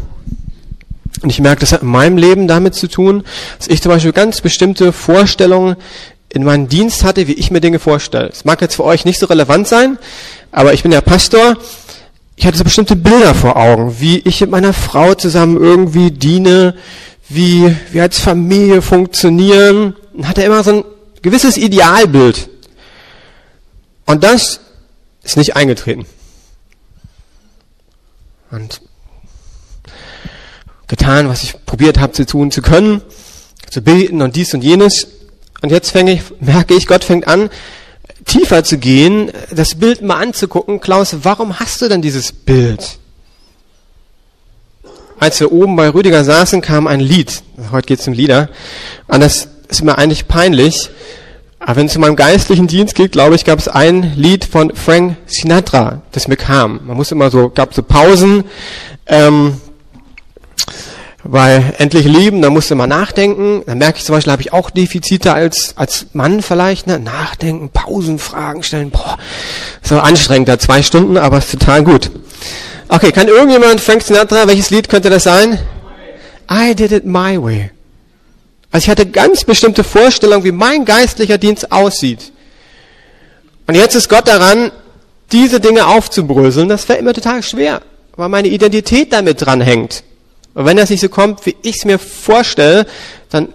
Und 1.22 1.30
ich 1.30 1.39
merke, 1.39 1.62
das 1.62 1.72
hat 1.72 1.82
in 1.82 1.88
meinem 1.88 2.18
Leben 2.18 2.48
damit 2.48 2.76
zu 2.76 2.88
tun, 2.88 3.24
dass 3.58 3.68
ich 3.68 3.82
zum 3.82 3.91
Beispiel 3.91 4.12
ganz 4.12 4.41
bestimmte 4.41 4.91
Vorstellungen 4.91 5.76
in 6.30 6.44
meinem 6.44 6.68
Dienst 6.68 7.04
hatte, 7.04 7.28
wie 7.28 7.34
ich 7.34 7.52
mir 7.52 7.62
Dinge 7.62 7.80
vorstelle. 7.80 8.28
Es 8.28 8.44
mag 8.44 8.62
jetzt 8.62 8.76
für 8.76 8.84
euch 8.84 9.06
nicht 9.06 9.20
so 9.20 9.28
relevant 9.28 9.68
sein, 9.68 9.98
aber 10.52 10.74
ich 10.74 10.84
bin 10.84 10.91
ja 10.91 11.02
Pastor. 11.02 11.58
Ich 12.36 12.45
hatte 12.45 12.58
so 12.58 12.63
bestimmte 12.63 12.95
Bilder 12.95 13.34
vor 13.34 13.56
Augen, 13.56 14.00
wie 14.00 14.19
ich 14.19 14.41
mit 14.41 14.52
meiner 14.52 14.74
Frau 14.74 15.13
zusammen 15.13 15.58
irgendwie 15.58 16.12
diene, 16.12 16.76
wie 17.30 17.76
wir 17.91 18.04
als 18.04 18.19
Familie 18.19 18.82
funktionieren. 18.82 19.95
Und 20.13 20.28
hatte 20.28 20.43
immer 20.43 20.63
so 20.63 20.71
ein 20.71 20.84
gewisses 21.21 21.58
Idealbild. 21.58 22.50
Und 24.06 24.24
das 24.24 24.60
ist 25.24 25.38
nicht 25.38 25.56
eingetreten. 25.56 26.06
Und 28.52 28.82
getan, 30.88 31.28
was 31.28 31.43
ich 31.43 31.65
probiert 31.65 32.00
habe 32.00 32.13
zu 32.13 32.26
tun 32.26 32.52
zu 32.52 32.62
können, 32.62 33.02
zu 33.69 33.82
beten 33.82 34.21
und 34.21 34.36
dies 34.36 34.54
und 34.54 34.63
jenes. 34.63 35.08
Und 35.62 35.71
jetzt 35.71 35.91
fänge 35.91 36.13
ich, 36.13 36.21
merke 36.39 36.76
ich, 36.76 36.86
Gott 36.86 37.04
fängt 37.04 37.28
an, 37.28 37.50
tiefer 38.26 38.64
zu 38.64 38.78
gehen, 38.78 39.32
das 39.52 39.76
Bild 39.76 40.02
mal 40.02 40.22
anzugucken. 40.22 40.80
Klaus, 40.80 41.18
warum 41.24 41.60
hast 41.60 41.82
du 41.82 41.88
denn 41.88 42.02
dieses 42.02 42.32
Bild? 42.32 43.00
Als 45.20 45.40
wir 45.40 45.52
oben 45.52 45.76
bei 45.76 45.90
Rüdiger 45.90 46.24
saßen, 46.24 46.62
kam 46.62 46.88
ein 46.88 47.00
Lied. 47.00 47.42
Heute 47.72 47.88
geht 47.88 48.00
es 48.00 48.08
um 48.08 48.14
Lieder. 48.14 48.50
Und 49.08 49.22
das 49.22 49.48
ist 49.70 49.84
mir 49.84 49.98
eigentlich 49.98 50.28
peinlich. 50.28 50.90
Aber 51.60 51.78
wenn 51.78 51.86
es 51.88 51.96
um 51.96 52.02
meinen 52.02 52.16
geistlichen 52.16 52.68
Dienst 52.68 52.96
geht, 52.96 53.14
glaube 53.14 53.36
ich, 53.36 53.46
gab 53.46 53.58
es 53.58 53.68
ein 53.68 54.14
Lied 54.16 54.46
von 54.46 54.76
Frank 54.76 55.18
Sinatra, 55.26 56.02
das 56.12 56.28
mir 56.28 56.36
kam. 56.36 56.82
Man 56.86 56.98
muss 56.98 57.12
immer 57.12 57.32
so, 57.32 57.50
gab 57.50 57.74
so 57.74 57.82
Pausen, 57.82 58.44
ähm, 59.08 59.60
weil 61.28 61.74
endlich 61.80 62.06
lieben, 62.06 62.42
da 62.44 62.52
musste 62.52 62.76
man 62.76 62.90
nachdenken. 62.90 63.64
Da 63.66 63.74
merke 63.74 63.98
ich 63.98 64.06
zum 64.06 64.14
Beispiel, 64.16 64.32
habe 64.32 64.44
ich 64.44 64.54
auch 64.54 64.70
Defizite 64.70 65.34
als, 65.34 65.74
als 65.76 66.08
Mann 66.14 66.44
vielleicht, 66.44 66.86
ne? 66.86 67.00
Nachdenken, 67.00 67.70
Pausen, 67.70 68.20
Fragen 68.20 68.62
stellen, 68.62 68.92
boah, 68.92 69.18
so 69.82 70.00
anstrengend, 70.00 70.48
da 70.48 70.60
zwei 70.60 70.84
Stunden, 70.84 71.18
aber 71.18 71.40
ist 71.40 71.52
total 71.52 71.84
gut. 71.84 72.12
Okay, 72.90 73.12
kann 73.12 73.28
irgendjemand 73.28 73.82
Frank 73.82 74.04
Sinatra, 74.04 74.48
welches 74.48 74.70
Lied 74.70 74.88
könnte 74.88 75.10
das 75.10 75.24
sein? 75.24 75.58
I 76.50 76.76
did 76.76 76.92
it 76.92 77.06
my 77.06 77.42
way. 77.42 77.72
Also 78.72 78.86
ich 78.86 78.90
hatte 78.90 79.08
ganz 79.08 79.44
bestimmte 79.46 79.84
Vorstellungen, 79.84 80.44
wie 80.44 80.52
mein 80.52 80.86
geistlicher 80.86 81.40
Dienst 81.40 81.72
aussieht. 81.72 82.32
Und 83.66 83.74
jetzt 83.74 83.96
ist 83.96 84.10
Gott 84.10 84.28
daran, 84.28 84.72
diese 85.32 85.60
Dinge 85.60 85.88
aufzubröseln. 85.88 86.70
Das 86.70 86.86
fällt 86.86 87.02
mir 87.02 87.14
total 87.14 87.42
schwer, 87.42 87.82
weil 88.16 88.30
meine 88.30 88.50
Identität 88.50 89.12
damit 89.12 89.44
dranhängt. 89.44 90.04
Und 90.56 90.65
wenn 90.65 90.78
das 90.78 90.89
nicht 90.89 91.02
so 91.02 91.10
kommt, 91.10 91.46
wie 91.46 91.56
ich 91.62 91.76
es 91.76 91.86
mir 91.86 92.00
vorstelle, 92.00 92.88
dann 93.30 93.50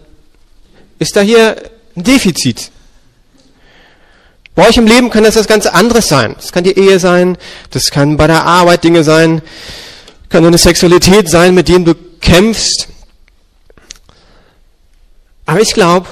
ist 0.99 1.17
da 1.17 1.23
hier 1.23 1.57
ein 1.97 2.05
Defizit. 2.05 2.71
Bei 4.55 4.69
euch 4.69 4.77
im 4.77 4.87
Leben 4.87 5.09
kann 5.11 5.25
das 5.25 5.37
was 5.37 5.49
ganz 5.49 5.65
anderes 5.67 6.09
sein. 6.09 6.37
Das 6.37 6.53
kann 6.53 6.63
die 6.63 6.79
Ehe 6.79 6.99
sein, 6.99 7.39
das 7.71 7.91
kann 7.91 8.19
bei 8.19 8.27
der 8.27 8.45
Arbeit 8.45 8.85
Dinge 8.85 9.03
sein, 9.03 9.41
kann 10.29 10.45
eine 10.45 10.59
Sexualität 10.59 11.29
sein, 11.29 11.55
mit 11.55 11.69
denen 11.69 11.87
du 11.87 11.95
kämpfst. 12.21 12.89
Aber 15.47 15.61
ich 15.61 15.73
glaube, 15.73 16.07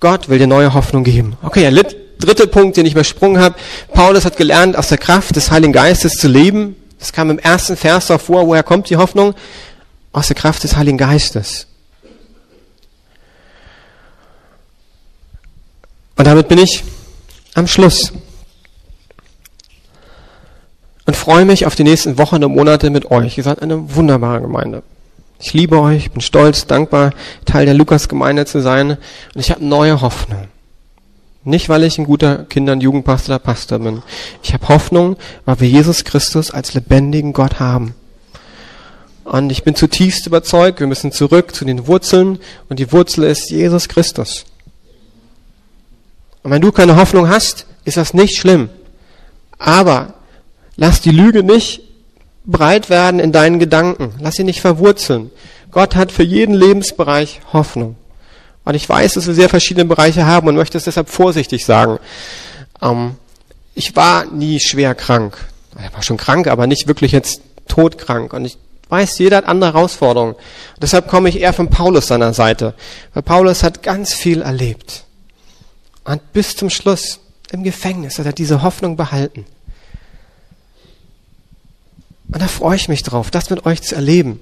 Gott 0.00 0.28
will 0.30 0.38
dir 0.38 0.46
neue 0.46 0.72
Hoffnung 0.72 1.04
geben. 1.04 1.36
Okay, 1.42 1.70
der 1.70 1.84
dritte 2.18 2.46
Punkt, 2.46 2.78
den 2.78 2.86
ich 2.86 2.92
übersprungen 2.92 3.42
habe. 3.42 3.56
Paulus 3.92 4.24
hat 4.24 4.38
gelernt, 4.38 4.76
aus 4.76 4.88
der 4.88 4.98
Kraft 4.98 5.36
des 5.36 5.50
Heiligen 5.50 5.72
Geistes 5.72 6.14
zu 6.14 6.28
leben. 6.28 6.76
Das 6.98 7.12
kam 7.12 7.30
im 7.30 7.38
ersten 7.38 7.76
Vers 7.76 8.06
davor. 8.06 8.46
Woher 8.46 8.62
kommt 8.62 8.88
die 8.88 8.96
Hoffnung? 8.96 9.34
Aus 10.12 10.28
der 10.28 10.36
Kraft 10.36 10.62
des 10.62 10.76
Heiligen 10.76 10.98
Geistes. 10.98 11.66
Und 16.16 16.26
damit 16.26 16.48
bin 16.48 16.58
ich 16.58 16.84
am 17.54 17.66
Schluss. 17.66 18.12
Und 21.04 21.16
freue 21.16 21.44
mich 21.44 21.66
auf 21.66 21.74
die 21.74 21.84
nächsten 21.84 22.18
Wochen 22.18 22.44
und 22.44 22.54
Monate 22.54 22.90
mit 22.90 23.10
euch. 23.10 23.36
Ihr 23.38 23.44
seid 23.44 23.60
eine 23.60 23.96
wunderbare 23.96 24.40
Gemeinde. 24.40 24.82
Ich 25.40 25.52
liebe 25.52 25.80
euch, 25.80 26.12
bin 26.12 26.20
stolz, 26.20 26.66
dankbar, 26.68 27.12
Teil 27.44 27.66
der 27.66 27.74
Lukas-Gemeinde 27.74 28.46
zu 28.46 28.62
sein 28.62 28.92
und 28.92 29.40
ich 29.40 29.50
habe 29.50 29.64
neue 29.64 30.00
Hoffnung. 30.00 30.46
Nicht, 31.42 31.68
weil 31.68 31.82
ich 31.82 31.98
ein 31.98 32.04
guter 32.04 32.44
Kinder- 32.44 32.74
und 32.74 32.80
Jugendpastor 32.82 33.34
oder 33.34 33.44
Pastor 33.44 33.80
bin. 33.80 34.02
Ich 34.44 34.54
habe 34.54 34.68
Hoffnung, 34.68 35.16
weil 35.44 35.58
wir 35.58 35.68
Jesus 35.68 36.04
Christus 36.04 36.52
als 36.52 36.74
lebendigen 36.74 37.32
Gott 37.32 37.58
haben. 37.58 37.96
Und 39.24 39.50
ich 39.50 39.62
bin 39.62 39.74
zutiefst 39.74 40.26
überzeugt, 40.26 40.80
wir 40.80 40.86
müssen 40.86 41.12
zurück 41.12 41.54
zu 41.54 41.64
den 41.64 41.86
Wurzeln 41.86 42.38
und 42.68 42.78
die 42.78 42.90
Wurzel 42.92 43.24
ist 43.24 43.50
Jesus 43.50 43.88
Christus. 43.88 44.44
Und 46.42 46.50
wenn 46.50 46.60
du 46.60 46.72
keine 46.72 46.96
Hoffnung 46.96 47.28
hast, 47.28 47.66
ist 47.84 47.96
das 47.96 48.14
nicht 48.14 48.36
schlimm. 48.36 48.68
Aber 49.58 50.14
lass 50.76 51.00
die 51.00 51.10
Lüge 51.10 51.44
nicht 51.44 51.82
breit 52.44 52.90
werden 52.90 53.20
in 53.20 53.30
deinen 53.30 53.60
Gedanken. 53.60 54.14
Lass 54.18 54.36
sie 54.36 54.44
nicht 54.44 54.60
verwurzeln. 54.60 55.30
Gott 55.70 55.94
hat 55.94 56.10
für 56.10 56.24
jeden 56.24 56.54
Lebensbereich 56.54 57.40
Hoffnung. 57.52 57.96
Und 58.64 58.74
ich 58.74 58.88
weiß, 58.88 59.14
dass 59.14 59.26
wir 59.26 59.34
sehr 59.34 59.48
verschiedene 59.48 59.84
Bereiche 59.84 60.26
haben 60.26 60.48
und 60.48 60.56
möchte 60.56 60.78
es 60.78 60.84
deshalb 60.84 61.08
vorsichtig 61.08 61.64
sagen. 61.64 61.98
Ähm, 62.80 63.14
ich 63.74 63.94
war 63.96 64.26
nie 64.26 64.60
schwer 64.60 64.94
krank. 64.94 65.36
Er 65.76 65.92
war 65.94 66.02
schon 66.02 66.16
krank, 66.16 66.48
aber 66.48 66.66
nicht 66.66 66.86
wirklich 66.86 67.12
jetzt 67.12 67.40
todkrank. 67.68 68.32
Und 68.32 68.44
ich 68.44 68.58
weiß, 68.92 69.18
jeder 69.18 69.38
hat 69.38 69.46
andere 69.46 69.72
Herausforderungen. 69.72 70.34
Und 70.34 70.82
deshalb 70.82 71.08
komme 71.08 71.30
ich 71.30 71.40
eher 71.40 71.52
von 71.52 71.68
Paulus 71.68 72.06
seiner 72.06 72.32
Seite. 72.34 72.74
Weil 73.14 73.22
Paulus 73.24 73.64
hat 73.64 73.82
ganz 73.82 74.14
viel 74.14 74.42
erlebt. 74.42 75.04
Und 76.04 76.32
bis 76.32 76.54
zum 76.54 76.70
Schluss 76.70 77.18
im 77.50 77.64
Gefängnis 77.64 78.18
hat 78.18 78.26
er 78.26 78.32
diese 78.32 78.62
Hoffnung 78.62 78.96
behalten. 78.96 79.46
Und 82.28 82.40
da 82.40 82.46
freue 82.46 82.76
ich 82.76 82.88
mich 82.88 83.02
drauf, 83.02 83.30
das 83.30 83.50
mit 83.50 83.66
euch 83.66 83.82
zu 83.82 83.94
erleben. 83.94 84.40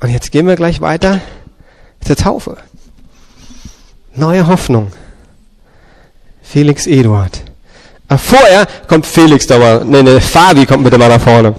Und 0.00 0.10
jetzt 0.10 0.30
gehen 0.30 0.46
wir 0.46 0.56
gleich 0.56 0.80
weiter 0.80 1.20
zur 2.04 2.16
Taufe. 2.16 2.58
Neue 4.14 4.46
Hoffnung. 4.46 4.92
Felix 6.42 6.86
Eduard. 6.86 7.45
Vorher 8.08 8.66
kommt 8.86 9.06
Felix 9.06 9.46
da 9.46 9.58
mal. 9.58 9.84
Nee, 9.84 10.02
nee, 10.02 10.20
Fabi 10.20 10.64
kommt 10.64 10.84
bitte 10.84 10.98
mal 10.98 11.08
nach 11.08 11.20
vorne. 11.20 11.54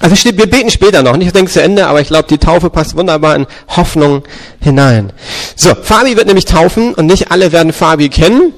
Also 0.00 0.16
wir 0.24 0.46
beten 0.46 0.70
später 0.70 1.02
noch, 1.02 1.16
nicht 1.16 1.34
denke 1.34 1.50
zu 1.50 1.62
Ende, 1.62 1.86
aber 1.86 2.00
ich 2.00 2.08
glaube, 2.08 2.28
die 2.28 2.36
Taufe 2.36 2.68
passt 2.68 2.94
wunderbar 2.94 3.36
in 3.36 3.46
Hoffnung 3.68 4.22
hinein. 4.60 5.12
So, 5.56 5.74
Fabi 5.74 6.16
wird 6.16 6.26
nämlich 6.26 6.44
taufen 6.44 6.94
und 6.94 7.06
nicht 7.06 7.30
alle 7.30 7.52
werden 7.52 7.72
Fabi 7.72 8.10
kennen. 8.10 8.52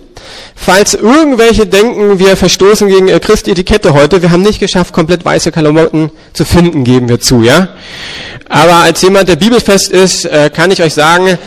Falls 0.57 0.95
irgendwelche 0.95 1.67
denken, 1.67 2.19
wir 2.19 2.37
verstoßen 2.37 2.89
gegen 2.89 3.09
äh, 3.09 3.21
Christi 3.21 3.53
Etikette 3.53 3.93
heute, 3.93 4.23
wir 4.23 4.33
haben 4.33 4.43
nicht 4.43 4.59
geschafft, 4.59 4.93
komplett 4.93 5.25
weiße 5.25 5.53
Klamotten 5.53 6.11
zu 6.33 6.45
finden, 6.45 6.83
geben 6.83 7.09
wir 7.09 7.21
zu, 7.21 7.43
ja. 7.43 7.69
Aber 8.49 8.77
als 8.77 9.03
jemand, 9.03 9.29
der 9.29 9.37
bibelfest 9.37 9.91
ist, 9.91 10.25
äh, 10.25 10.51
kann 10.53 10.71
ich 10.71 10.83
euch 10.83 10.95
sagen, 10.95 11.39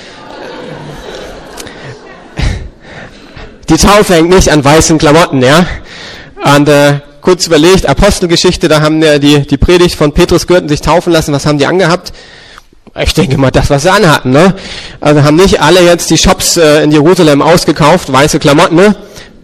die 3.70 3.78
Taufe 3.78 4.16
hängt 4.16 4.30
nicht 4.30 4.52
an 4.52 4.64
weißen 4.64 4.98
Klamotten, 4.98 5.42
ja. 5.42 5.66
Und 6.58 6.68
äh, 6.68 7.00
kurz 7.22 7.48
überlegt, 7.48 7.86
Apostelgeschichte, 7.86 8.68
da 8.68 8.82
haben 8.82 9.02
ja 9.02 9.20
die, 9.20 9.46
die 9.46 9.58
Predigt 9.58 9.96
von 9.96 10.12
Petrus 10.12 10.48
gehört 10.48 10.68
sich 10.70 10.82
taufen 10.82 11.14
lassen. 11.14 11.34
Was 11.34 11.46
haben 11.46 11.58
die 11.58 11.66
angehabt? 11.66 12.14
Ich 12.98 13.14
denke 13.14 13.38
mal, 13.38 13.52
das, 13.52 13.70
was 13.70 13.84
sie 13.84 13.92
anhatten. 13.92 14.32
Ne? 14.32 14.56
Also 15.00 15.24
haben 15.24 15.36
nicht 15.36 15.62
alle 15.62 15.82
jetzt 15.82 16.10
die 16.10 16.18
Shops 16.18 16.58
äh, 16.58 16.84
in 16.84 16.92
Jerusalem 16.92 17.42
ausgekauft, 17.42 18.12
weiße 18.12 18.40
Klamotten, 18.40 18.76
ne? 18.76 18.96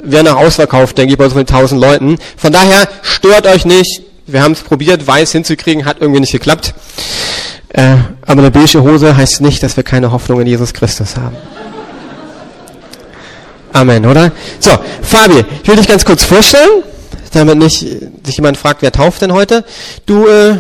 Werden 0.04 0.28
auch 0.28 0.38
ausverkauft, 0.38 0.98
denke 0.98 1.14
ich, 1.14 1.18
bei 1.18 1.28
so 1.28 1.32
vielen 1.32 1.48
tausend 1.48 1.82
Leuten. 1.82 2.18
Von 2.38 2.54
daher 2.54 2.88
stört 3.02 3.48
euch 3.48 3.66
nicht. 3.66 4.04
Wir 4.28 4.42
haben 4.42 4.52
es 4.52 4.62
probiert, 4.62 5.06
weiß 5.06 5.32
hinzukriegen, 5.32 5.86
hat 5.86 5.98
irgendwie 6.00 6.20
nicht 6.20 6.32
geklappt. 6.32 6.74
Äh, 7.70 7.96
aber 8.22 8.42
eine 8.42 8.52
beige 8.52 8.82
Hose 8.82 9.16
heißt 9.18 9.42
nicht, 9.42 9.62
dass 9.64 9.78
wir 9.78 9.84
keine 9.84 10.12
Hoffnung 10.12 10.42
in 10.42 10.48
Jesus 10.48 10.74
Christus 10.74 11.16
haben. 11.16 11.36
Amen, 13.76 14.06
oder? 14.06 14.32
So, 14.60 14.72
Fabi, 15.02 15.46
ich 15.62 15.68
will 15.68 15.76
dich 15.76 15.88
ganz 15.88 16.06
kurz 16.06 16.24
vorstellen 16.24 16.84
damit 17.36 17.58
nicht 17.58 17.80
sich 18.24 18.38
jemand 18.38 18.58
fragt, 18.58 18.82
wer 18.82 18.92
tauft 18.92 19.22
denn 19.22 19.34
heute. 19.34 19.64
Du 20.06 20.28
äh, 20.28 20.58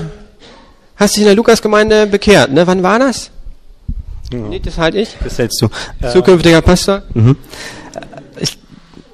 hast 0.98 1.16
dich 1.16 1.22
in 1.22 1.28
der 1.28 1.36
Lukasgemeinde 1.36 2.08
bekehrt, 2.08 2.52
ne? 2.52 2.68
Wann 2.68 2.84
war 2.84 3.00
das? 3.00 3.32
Ja. 4.32 4.40
Nee, 4.40 4.60
das 4.60 4.78
halt 4.78 4.96
ich. 4.96 5.16
Das 5.24 5.38
hältst 5.38 5.62
du. 5.62 5.70
Zukünftiger 6.12 6.62
Pastor? 6.62 7.04
Mhm. 7.14 7.38
Ich, 8.40 8.58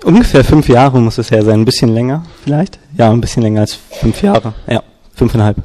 ungefähr 0.03 0.43
fünf 0.43 0.67
Jahre 0.69 0.99
muss 0.99 1.17
es 1.17 1.29
her 1.31 1.43
sein, 1.43 1.61
ein 1.61 1.65
bisschen 1.65 1.93
länger 1.93 2.25
vielleicht. 2.43 2.79
Ja, 2.97 3.11
ein 3.11 3.21
bisschen 3.21 3.43
länger 3.43 3.61
als 3.61 3.77
fünf 3.99 4.21
Jahre. 4.21 4.53
Ja, 4.67 4.81
fünfeinhalb. 5.15 5.57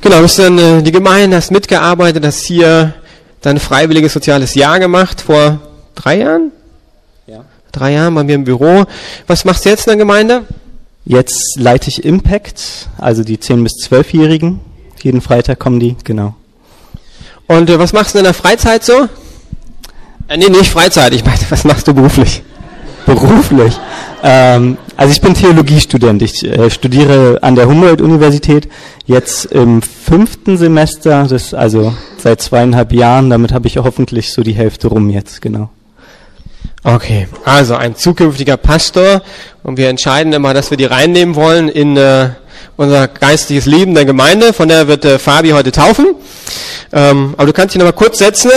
Genau, 0.00 0.22
bist 0.22 0.38
dann 0.38 0.58
äh, 0.58 0.82
die 0.82 0.92
Gemeinde, 0.92 1.36
hast 1.36 1.50
mitgearbeitet, 1.50 2.24
hast 2.24 2.44
hier 2.44 2.94
dein 3.42 3.58
freiwilliges 3.58 4.12
soziales 4.12 4.54
Jahr 4.54 4.78
gemacht 4.78 5.20
vor 5.20 5.58
drei 5.94 6.18
Jahren? 6.18 6.52
Drei 7.72 7.92
Jahren 7.92 8.14
bei 8.14 8.24
mir 8.24 8.34
im 8.34 8.44
Büro. 8.44 8.84
Was 9.26 9.44
machst 9.44 9.64
du 9.64 9.68
jetzt 9.68 9.86
in 9.86 9.90
der 9.90 9.96
Gemeinde? 9.96 10.42
Jetzt 11.04 11.56
leite 11.58 11.88
ich 11.88 12.04
Impact, 12.04 12.88
also 12.98 13.24
die 13.24 13.38
10- 13.38 13.62
bis 13.62 13.72
12-Jährigen. 13.88 14.60
Jeden 15.02 15.20
Freitag 15.20 15.58
kommen 15.58 15.80
die, 15.80 15.96
genau. 16.04 16.34
Und 17.46 17.70
äh, 17.70 17.78
was 17.78 17.92
machst 17.92 18.14
du 18.14 18.18
in 18.18 18.24
der 18.24 18.34
Freizeit 18.34 18.84
so? 18.84 19.08
Äh, 20.28 20.36
nee, 20.36 20.48
nicht 20.48 20.70
Freizeit, 20.70 21.14
ich 21.14 21.24
meine, 21.24 21.38
was 21.48 21.64
machst 21.64 21.88
du 21.88 21.94
beruflich? 21.94 22.42
Beruflich? 23.06 23.78
Ähm, 24.22 24.76
also 24.96 25.12
ich 25.12 25.20
bin 25.20 25.34
Theologiestudent. 25.34 26.22
Ich 26.22 26.44
äh, 26.44 26.70
studiere 26.70 27.38
an 27.42 27.56
der 27.56 27.66
Humboldt-Universität 27.66 28.68
jetzt 29.06 29.46
im 29.46 29.80
fünften 29.82 30.58
Semester, 30.58 31.26
das 31.26 31.54
also 31.54 31.94
seit 32.18 32.42
zweieinhalb 32.42 32.92
Jahren. 32.92 33.30
Damit 33.30 33.52
habe 33.52 33.66
ich 33.66 33.78
hoffentlich 33.78 34.32
so 34.32 34.42
die 34.42 34.52
Hälfte 34.52 34.88
rum 34.88 35.08
jetzt, 35.10 35.40
genau. 35.40 35.70
Okay, 36.82 37.28
also 37.44 37.74
ein 37.74 37.94
zukünftiger 37.94 38.56
Pastor 38.56 39.20
und 39.62 39.76
wir 39.76 39.90
entscheiden 39.90 40.32
immer, 40.32 40.54
dass 40.54 40.70
wir 40.70 40.78
die 40.78 40.86
reinnehmen 40.86 41.34
wollen 41.34 41.68
in 41.68 41.98
äh, 41.98 42.30
unser 42.78 43.06
geistliches 43.06 43.66
Leben 43.66 43.94
der 43.94 44.06
Gemeinde. 44.06 44.54
Von 44.54 44.68
der 44.68 44.88
wird 44.88 45.04
äh, 45.04 45.18
Fabi 45.18 45.50
heute 45.50 45.72
taufen. 45.72 46.14
Ähm, 46.90 47.34
aber 47.36 47.46
du 47.48 47.52
kannst 47.52 47.74
dich 47.74 47.78
noch 47.78 47.86
mal 47.86 47.92
kurz 47.92 48.16
setzen, 48.16 48.50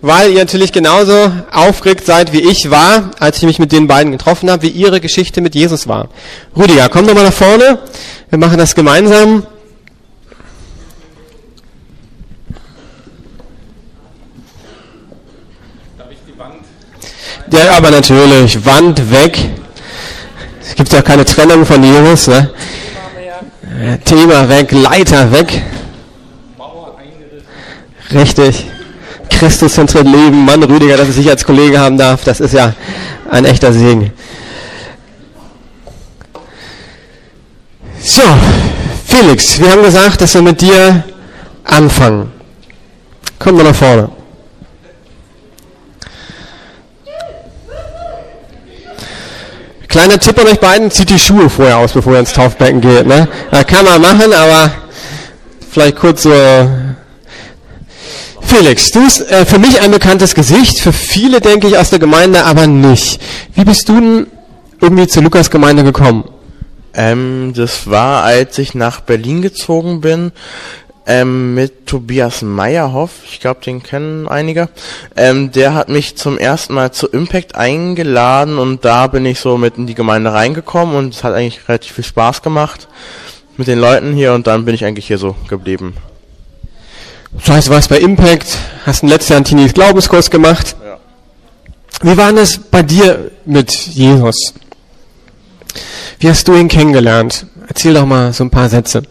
weil 0.00 0.32
ihr 0.32 0.40
natürlich 0.40 0.72
genauso 0.72 1.30
aufgeregt 1.52 2.04
seid, 2.04 2.32
wie 2.32 2.50
ich 2.50 2.68
war, 2.68 3.12
als 3.20 3.36
ich 3.36 3.44
mich 3.44 3.60
mit 3.60 3.70
den 3.70 3.86
beiden 3.86 4.10
getroffen 4.10 4.50
habe, 4.50 4.62
wie 4.62 4.70
ihre 4.70 5.00
Geschichte 5.00 5.40
mit 5.40 5.54
Jesus 5.54 5.86
war. 5.86 6.08
Rüdiger, 6.56 6.88
komm 6.88 7.06
doch 7.06 7.14
mal 7.14 7.22
nach 7.22 7.32
vorne. 7.32 7.78
Wir 8.28 8.38
machen 8.40 8.58
das 8.58 8.74
gemeinsam. 8.74 9.46
Ja, 17.50 17.76
aber 17.76 17.90
natürlich, 17.90 18.64
Wand 18.64 19.10
weg. 19.10 19.38
Es 20.60 20.74
gibt 20.74 20.92
ja 20.92 21.00
keine 21.02 21.24
Trennung 21.24 21.64
von 21.64 21.82
Jesus. 21.82 22.26
Ne? 22.26 22.50
Thema 24.04 24.48
weg, 24.48 24.72
Leiter 24.72 25.32
weg. 25.32 25.62
Richtig. 28.12 28.66
Christus 29.30 29.74
zentriert 29.74 30.06
Leben. 30.06 30.44
Mann, 30.44 30.62
Rüdiger, 30.62 30.96
dass 30.96 31.08
ich 31.10 31.16
dich 31.16 31.30
als 31.30 31.44
Kollege 31.44 31.78
haben 31.78 31.96
darf, 31.96 32.24
das 32.24 32.40
ist 32.40 32.52
ja 32.52 32.74
ein 33.30 33.44
echter 33.44 33.72
Segen. 33.72 34.12
So, 38.00 38.22
Felix, 39.06 39.60
wir 39.60 39.70
haben 39.70 39.82
gesagt, 39.82 40.20
dass 40.20 40.34
wir 40.34 40.42
mit 40.42 40.60
dir 40.60 41.04
anfangen. 41.64 42.30
Komm 43.38 43.56
mal 43.56 43.64
nach 43.64 43.74
vorne. 43.74 44.17
Kleiner 49.98 50.20
Tipp 50.20 50.38
an 50.38 50.46
euch 50.46 50.60
beiden, 50.60 50.92
zieht 50.92 51.10
die 51.10 51.18
Schuhe 51.18 51.50
vorher 51.50 51.78
aus, 51.78 51.92
bevor 51.92 52.12
ihr 52.12 52.20
ins 52.20 52.32
Taufbecken 52.32 52.80
geht. 52.80 53.04
Ne? 53.04 53.26
Kann 53.66 53.84
man 53.84 54.00
machen, 54.00 54.32
aber 54.32 54.70
vielleicht 55.72 55.96
kurz 55.96 56.22
so. 56.22 56.32
Felix, 58.40 58.92
du 58.92 59.02
bist 59.02 59.28
äh, 59.28 59.44
für 59.44 59.58
mich 59.58 59.80
ein 59.80 59.90
bekanntes 59.90 60.36
Gesicht, 60.36 60.78
für 60.78 60.92
viele 60.92 61.40
denke 61.40 61.66
ich 61.66 61.76
aus 61.76 61.90
der 61.90 61.98
Gemeinde 61.98 62.44
aber 62.44 62.68
nicht. 62.68 63.20
Wie 63.54 63.64
bist 63.64 63.88
du 63.88 63.94
denn 63.94 64.26
irgendwie 64.80 65.08
zur 65.08 65.24
Lukas-Gemeinde 65.24 65.82
gekommen? 65.82 66.22
Ähm, 66.94 67.52
das 67.56 67.90
war, 67.90 68.22
als 68.22 68.56
ich 68.58 68.76
nach 68.76 69.00
Berlin 69.00 69.42
gezogen 69.42 70.00
bin 70.00 70.30
ähm, 71.08 71.54
mit 71.54 71.86
Tobias 71.86 72.42
Meyerhoff, 72.42 73.10
ich 73.24 73.40
glaube, 73.40 73.62
den 73.64 73.82
kennen 73.82 74.28
einige. 74.28 74.68
Ähm, 75.16 75.50
der 75.50 75.74
hat 75.74 75.88
mich 75.88 76.16
zum 76.16 76.36
ersten 76.36 76.74
Mal 76.74 76.92
zu 76.92 77.08
Impact 77.08 77.54
eingeladen 77.54 78.58
und 78.58 78.84
da 78.84 79.06
bin 79.06 79.24
ich 79.24 79.40
so 79.40 79.56
mit 79.56 79.78
in 79.78 79.86
die 79.86 79.94
Gemeinde 79.94 80.34
reingekommen 80.34 80.94
und 80.94 81.14
es 81.14 81.24
hat 81.24 81.32
eigentlich 81.32 81.66
relativ 81.66 81.94
viel 81.94 82.04
Spaß 82.04 82.42
gemacht 82.42 82.88
mit 83.56 83.68
den 83.68 83.78
Leuten 83.78 84.12
hier 84.12 84.34
und 84.34 84.46
dann 84.46 84.66
bin 84.66 84.74
ich 84.74 84.84
eigentlich 84.84 85.06
hier 85.06 85.16
so 85.16 85.34
geblieben. 85.48 85.96
Das 87.32 87.48
heißt, 87.48 87.68
du 87.68 87.72
warst 87.72 87.88
bei 87.88 87.98
Impact, 87.98 88.58
hast 88.84 89.02
ein 89.02 89.08
letztes 89.08 89.30
Jahr 89.30 89.38
einen 89.38 89.44
Teenies 89.46 89.72
Glaubenskurs 89.72 90.30
gemacht. 90.30 90.76
Ja. 90.84 90.98
Wie 92.02 92.16
war 92.18 92.32
das 92.34 92.58
bei 92.58 92.82
dir 92.82 93.30
mit 93.46 93.72
Jesus? 93.72 94.52
Wie 96.18 96.28
hast 96.28 96.46
du 96.48 96.54
ihn 96.54 96.68
kennengelernt? 96.68 97.46
Erzähl 97.66 97.94
doch 97.94 98.06
mal 98.06 98.32
so 98.34 98.44
ein 98.44 98.50
paar 98.50 98.68
Sätze. 98.68 99.02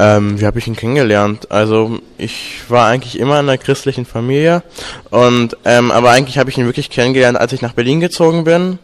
Ähm, 0.00 0.40
wie 0.40 0.46
habe 0.46 0.58
ich 0.58 0.66
ihn 0.68 0.76
kennengelernt? 0.76 1.50
Also 1.50 1.98
ich 2.18 2.60
war 2.68 2.86
eigentlich 2.86 3.18
immer 3.18 3.40
in 3.40 3.48
einer 3.48 3.58
christlichen 3.58 4.06
Familie 4.06 4.62
und 5.10 5.56
ähm, 5.64 5.90
aber 5.90 6.10
eigentlich 6.10 6.38
habe 6.38 6.50
ich 6.50 6.58
ihn 6.58 6.66
wirklich 6.66 6.88
kennengelernt, 6.88 7.38
als 7.38 7.52
ich 7.52 7.62
nach 7.62 7.72
Berlin 7.72 7.98
gezogen 7.98 8.44
bin, 8.44 8.78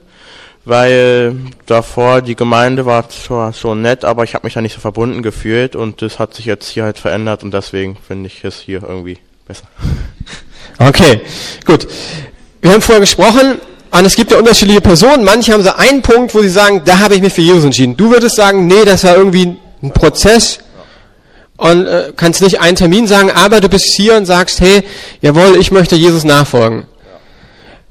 weil 0.64 1.36
davor 1.66 2.20
die 2.20 2.34
Gemeinde 2.34 2.84
war 2.84 3.08
zwar 3.10 3.52
schon 3.52 3.82
nett, 3.82 4.04
aber 4.04 4.24
ich 4.24 4.34
habe 4.34 4.44
mich 4.44 4.54
da 4.54 4.60
nicht 4.60 4.74
so 4.74 4.80
verbunden 4.80 5.22
gefühlt 5.22 5.76
und 5.76 6.02
das 6.02 6.18
hat 6.18 6.34
sich 6.34 6.46
jetzt 6.46 6.68
hier 6.68 6.82
halt 6.82 6.98
verändert 6.98 7.44
und 7.44 7.54
deswegen 7.54 7.96
finde 7.96 8.26
ich 8.26 8.42
es 8.42 8.58
hier 8.58 8.82
irgendwie 8.82 9.18
besser. 9.46 9.66
Okay, 10.76 11.20
gut. 11.64 11.86
Wir 12.60 12.72
haben 12.72 12.82
vorher 12.82 12.98
gesprochen, 12.98 13.60
und 13.96 14.04
es 14.06 14.16
gibt 14.16 14.32
ja 14.32 14.38
unterschiedliche 14.38 14.80
Personen. 14.80 15.22
Manche 15.22 15.52
haben 15.52 15.62
so 15.62 15.72
einen 15.72 16.02
Punkt, 16.02 16.34
wo 16.34 16.42
sie 16.42 16.48
sagen, 16.48 16.82
da 16.84 16.98
habe 16.98 17.14
ich 17.14 17.22
mich 17.22 17.32
für 17.32 17.42
Jesus 17.42 17.62
entschieden. 17.62 17.96
Du 17.96 18.10
würdest 18.10 18.34
sagen, 18.34 18.66
nee, 18.66 18.84
das 18.84 19.04
war 19.04 19.16
irgendwie 19.16 19.56
ein 19.82 19.92
Prozess. 19.92 20.58
Und 21.56 21.86
äh, 21.86 22.12
kannst 22.16 22.42
nicht 22.42 22.60
einen 22.60 22.76
Termin 22.76 23.06
sagen, 23.06 23.30
aber 23.30 23.60
du 23.60 23.68
bist 23.68 23.92
hier 23.94 24.16
und 24.16 24.26
sagst, 24.26 24.60
hey, 24.60 24.82
jawohl, 25.20 25.56
ich 25.58 25.70
möchte 25.70 25.96
Jesus 25.96 26.24
nachfolgen. 26.24 26.86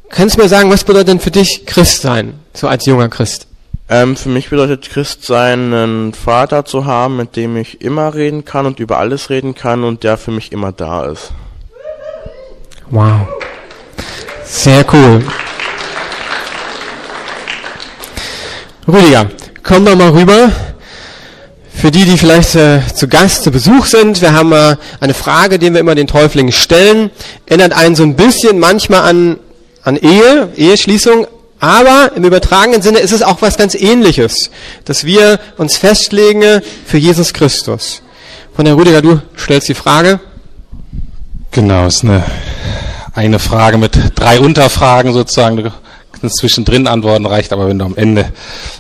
Kannst 0.10 0.38
du 0.38 0.42
mir 0.42 0.50
sagen, 0.50 0.70
was 0.70 0.84
bedeutet 0.84 1.08
denn 1.08 1.20
für 1.20 1.32
dich 1.32 1.66
Christ 1.66 2.02
sein, 2.02 2.36
so 2.54 2.68
als 2.68 2.86
junger 2.86 3.10
Christ? 3.10 3.48
Ähm, 3.90 4.16
für 4.16 4.30
mich 4.30 4.50
bedeutet 4.50 4.90
Christ 4.90 5.26
sein, 5.26 5.74
einen 5.74 6.14
Vater 6.14 6.66
zu 6.66 6.86
haben, 6.86 7.18
mit 7.18 7.36
dem 7.36 7.58
ich 7.58 7.82
immer 7.82 8.14
reden 8.14 8.46
kann 8.46 8.66
und 8.66 8.80
über 8.80 8.98
alles 8.98 9.30
reden 9.30 9.56
kann 9.56 9.84
und 9.84 10.04
der 10.04 10.18
für 10.18 10.32
mich 10.32 10.52
immer 10.52 10.72
da 10.72 11.06
ist. 11.06 11.32
Wow. 12.90 13.28
Sehr 14.46 14.86
cool. 14.94 15.24
Rüdiger, 18.88 19.28
komm 19.64 19.86
doch 19.86 19.96
mal 19.96 20.10
rüber. 20.10 20.52
Für 21.74 21.92
die, 21.92 22.06
die 22.06 22.18
vielleicht 22.18 22.56
äh, 22.56 22.82
zu 22.94 23.08
Gast, 23.08 23.44
zu 23.44 23.52
Besuch 23.52 23.86
sind, 23.86 24.22
wir 24.22 24.34
haben 24.34 24.54
äh, 24.54 24.78
eine 25.00 25.14
Frage, 25.14 25.60
die 25.60 25.74
wir 25.74 25.80
immer 25.80 25.96
den 25.96 26.08
Täuflingen 26.08 26.52
stellen. 26.52 27.10
Erinnert 27.46 27.74
einen 27.74 27.96
so 27.96 28.04
ein 28.04 28.16
bisschen 28.16 28.60
manchmal 28.60 29.02
an, 29.02 29.38
an 29.84 29.98
Ehe, 29.98 30.50
Eheschließung, 30.56 31.28
aber 31.60 32.12
im 32.16 32.24
übertragenen 32.24 32.82
Sinne 32.82 33.00
ist 33.00 33.12
es 33.12 33.22
auch 33.22 33.42
was 33.42 33.58
ganz 33.58 33.76
ähnliches, 33.76 34.50
dass 34.86 35.06
wir 35.06 35.40
uns 35.58 35.78
festlegen 35.78 36.62
für 36.86 36.98
Jesus 36.98 37.34
Christus. 37.34 38.02
Von 38.56 38.66
der 38.66 38.78
Rüdiger, 38.78 39.02
du 39.02 39.22
stellst 39.38 39.68
die 39.68 39.74
Frage. 39.74 40.20
Genau, 41.52 41.88
ist 41.88 42.04
eine, 42.04 42.24
eine 43.14 43.40
Frage 43.40 43.78
mit 43.78 43.98
drei 44.16 44.40
Unterfragen 44.40 45.12
sozusagen. 45.14 45.72
Kannst 46.24 46.38
zwischendrin 46.38 46.88
antworten, 46.88 47.26
reicht 47.26 47.52
aber, 47.52 47.68
wenn 47.68 47.80
du 47.80 47.84
am 47.84 47.98
Ende 47.98 48.32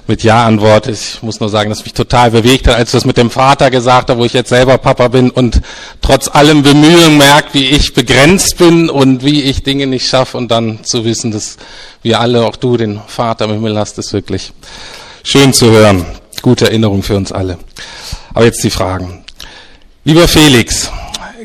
mit 0.08 0.23
Ja 0.23 0.45
antwortest. 0.45 1.15
Ich 1.15 1.23
muss 1.23 1.41
nur 1.41 1.49
sagen, 1.49 1.69
dass 1.69 1.84
mich 1.84 1.93
total 1.93 2.32
bewegt 2.32 2.67
hat, 2.67 2.77
als 2.77 2.91
du 2.91 2.95
das 2.95 3.03
mit 3.03 3.17
dem 3.17 3.29
Vater 3.29 3.69
gesagt 3.69 4.10
hast, 4.10 4.17
wo 4.17 4.23
ich 4.23 4.32
jetzt 4.32 4.47
selber 4.47 4.77
Papa 4.77 5.10
bin 5.10 5.29
und 5.29 5.60
trotz 6.01 6.29
allem 6.29 6.63
Bemühungen 6.63 7.17
merkt, 7.17 7.53
wie 7.53 7.65
ich 7.65 7.93
begrenzt 7.93 8.60
bin 8.60 8.89
und 8.89 9.25
wie 9.25 9.41
ich 9.41 9.62
Dinge 9.62 9.88
nicht 9.88 10.08
schaffe 10.08 10.38
und 10.38 10.51
dann 10.51 10.86
zu 10.86 11.03
wissen, 11.03 11.32
dass 11.32 11.58
wir 12.01 12.21
alle, 12.21 12.45
auch 12.45 12.56
du, 12.56 12.77
den 12.77 13.01
Vater 13.08 13.43
im 13.43 13.51
Himmel 13.51 13.77
hast, 13.77 13.97
ist 13.97 14.13
wirklich 14.13 14.53
schön 15.21 15.51
zu 15.51 15.69
hören. 15.69 16.06
Gute 16.41 16.67
Erinnerung 16.67 17.03
für 17.03 17.17
uns 17.17 17.34
alle. 17.34 17.58
Aber 18.34 18.45
jetzt 18.45 18.63
die 18.63 18.69
Fragen. 18.69 19.25
Lieber 20.06 20.29
Felix, 20.29 20.89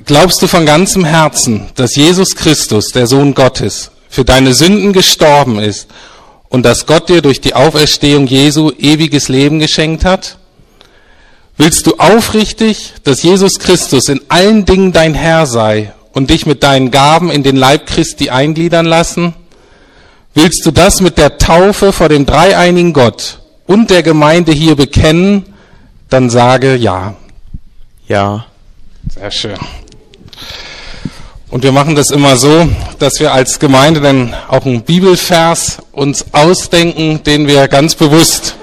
glaubst 0.06 0.40
du 0.42 0.46
von 0.46 0.64
ganzem 0.64 1.04
Herzen, 1.04 1.66
dass 1.74 1.96
Jesus 1.96 2.36
Christus, 2.36 2.92
der 2.92 3.08
Sohn 3.08 3.34
Gottes, 3.34 3.90
für 4.08 4.24
deine 4.24 4.54
Sünden 4.54 4.92
gestorben 4.92 5.58
ist 5.58 5.88
und 6.48 6.64
dass 6.64 6.86
Gott 6.86 7.08
dir 7.08 7.22
durch 7.22 7.40
die 7.40 7.54
Auferstehung 7.54 8.26
Jesu 8.26 8.70
ewiges 8.78 9.28
Leben 9.28 9.58
geschenkt 9.58 10.04
hat? 10.04 10.38
Willst 11.56 11.86
du 11.86 11.96
aufrichtig, 11.98 12.94
dass 13.02 13.22
Jesus 13.22 13.58
Christus 13.58 14.08
in 14.08 14.20
allen 14.28 14.64
Dingen 14.64 14.92
dein 14.92 15.14
Herr 15.14 15.46
sei 15.46 15.92
und 16.12 16.30
dich 16.30 16.46
mit 16.46 16.62
deinen 16.62 16.90
Gaben 16.90 17.30
in 17.30 17.42
den 17.42 17.56
Leib 17.56 17.86
Christi 17.86 18.30
eingliedern 18.30 18.86
lassen? 18.86 19.34
Willst 20.34 20.64
du 20.64 20.70
das 20.70 21.00
mit 21.00 21.18
der 21.18 21.38
Taufe 21.38 21.92
vor 21.92 22.08
dem 22.08 22.24
dreieinigen 22.24 22.92
Gott 22.92 23.40
und 23.66 23.90
der 23.90 24.04
Gemeinde 24.04 24.52
hier 24.52 24.76
bekennen? 24.76 25.46
Dann 26.08 26.30
sage 26.30 26.76
ja. 26.76 27.16
Ja. 28.06 28.46
Sehr 29.12 29.30
schön. 29.30 29.58
Und 31.50 31.62
wir 31.62 31.72
machen 31.72 31.94
das 31.94 32.10
immer 32.10 32.36
so, 32.36 32.68
dass 32.98 33.20
wir 33.20 33.32
als 33.32 33.58
Gemeinde 33.58 34.00
dann 34.00 34.34
auch 34.48 34.66
einen 34.66 34.82
Bibelvers 34.82 35.78
uns 35.92 36.26
ausdenken, 36.32 37.22
den 37.22 37.46
wir 37.46 37.68
ganz 37.68 37.94
bewusst. 37.94 38.54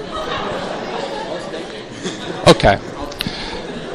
Okay. 2.45 2.77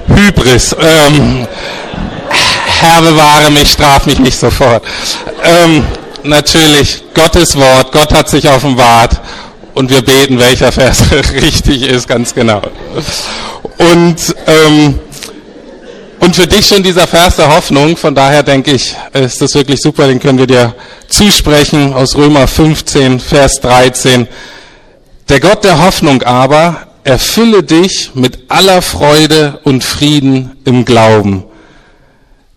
Hybris. 0.08 0.74
Ähm, 0.80 1.46
Herr 2.80 3.02
bewahre 3.02 3.50
mich, 3.52 3.70
straf 3.70 4.06
mich 4.06 4.18
nicht 4.18 4.38
sofort. 4.38 4.82
Ähm, 5.44 5.84
natürlich 6.24 7.04
Gottes 7.14 7.56
Wort, 7.56 7.92
Gott 7.92 8.12
hat 8.12 8.28
sich 8.28 8.48
offenbart 8.48 9.20
und 9.74 9.90
wir 9.90 10.02
beten, 10.02 10.38
welcher 10.38 10.72
Vers 10.72 11.04
richtig 11.34 11.82
ist, 11.82 12.08
ganz 12.08 12.34
genau. 12.34 12.62
Und 13.78 14.34
ähm, 14.46 14.98
und 16.20 16.36
für 16.36 16.46
dich 16.46 16.66
schon 16.66 16.82
dieser 16.82 17.06
Vers 17.06 17.36
der 17.36 17.54
Hoffnung, 17.54 17.96
von 17.96 18.14
daher 18.14 18.42
denke 18.42 18.72
ich, 18.72 18.94
ist 19.12 19.40
das 19.40 19.54
wirklich 19.54 19.80
super, 19.80 20.06
den 20.06 20.20
können 20.20 20.38
wir 20.38 20.46
dir 20.46 20.74
zusprechen 21.08 21.92
aus 21.94 22.14
Römer 22.14 22.46
15, 22.46 23.18
Vers 23.20 23.60
13. 23.60 24.28
Der 25.28 25.40
Gott 25.40 25.64
der 25.64 25.84
Hoffnung 25.84 26.22
aber 26.22 26.86
erfülle 27.04 27.62
dich 27.62 28.10
mit 28.14 28.50
aller 28.50 28.82
Freude 28.82 29.60
und 29.64 29.82
Frieden 29.82 30.56
im 30.64 30.84
Glauben, 30.84 31.44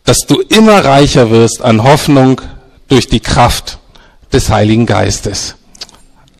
dass 0.03 0.25
du 0.27 0.41
immer 0.41 0.83
reicher 0.83 1.31
wirst 1.31 1.61
an 1.61 1.83
Hoffnung 1.83 2.41
durch 2.89 3.07
die 3.07 3.21
Kraft 3.21 3.79
des 4.33 4.49
Heiligen 4.49 4.85
Geistes. 4.85 5.55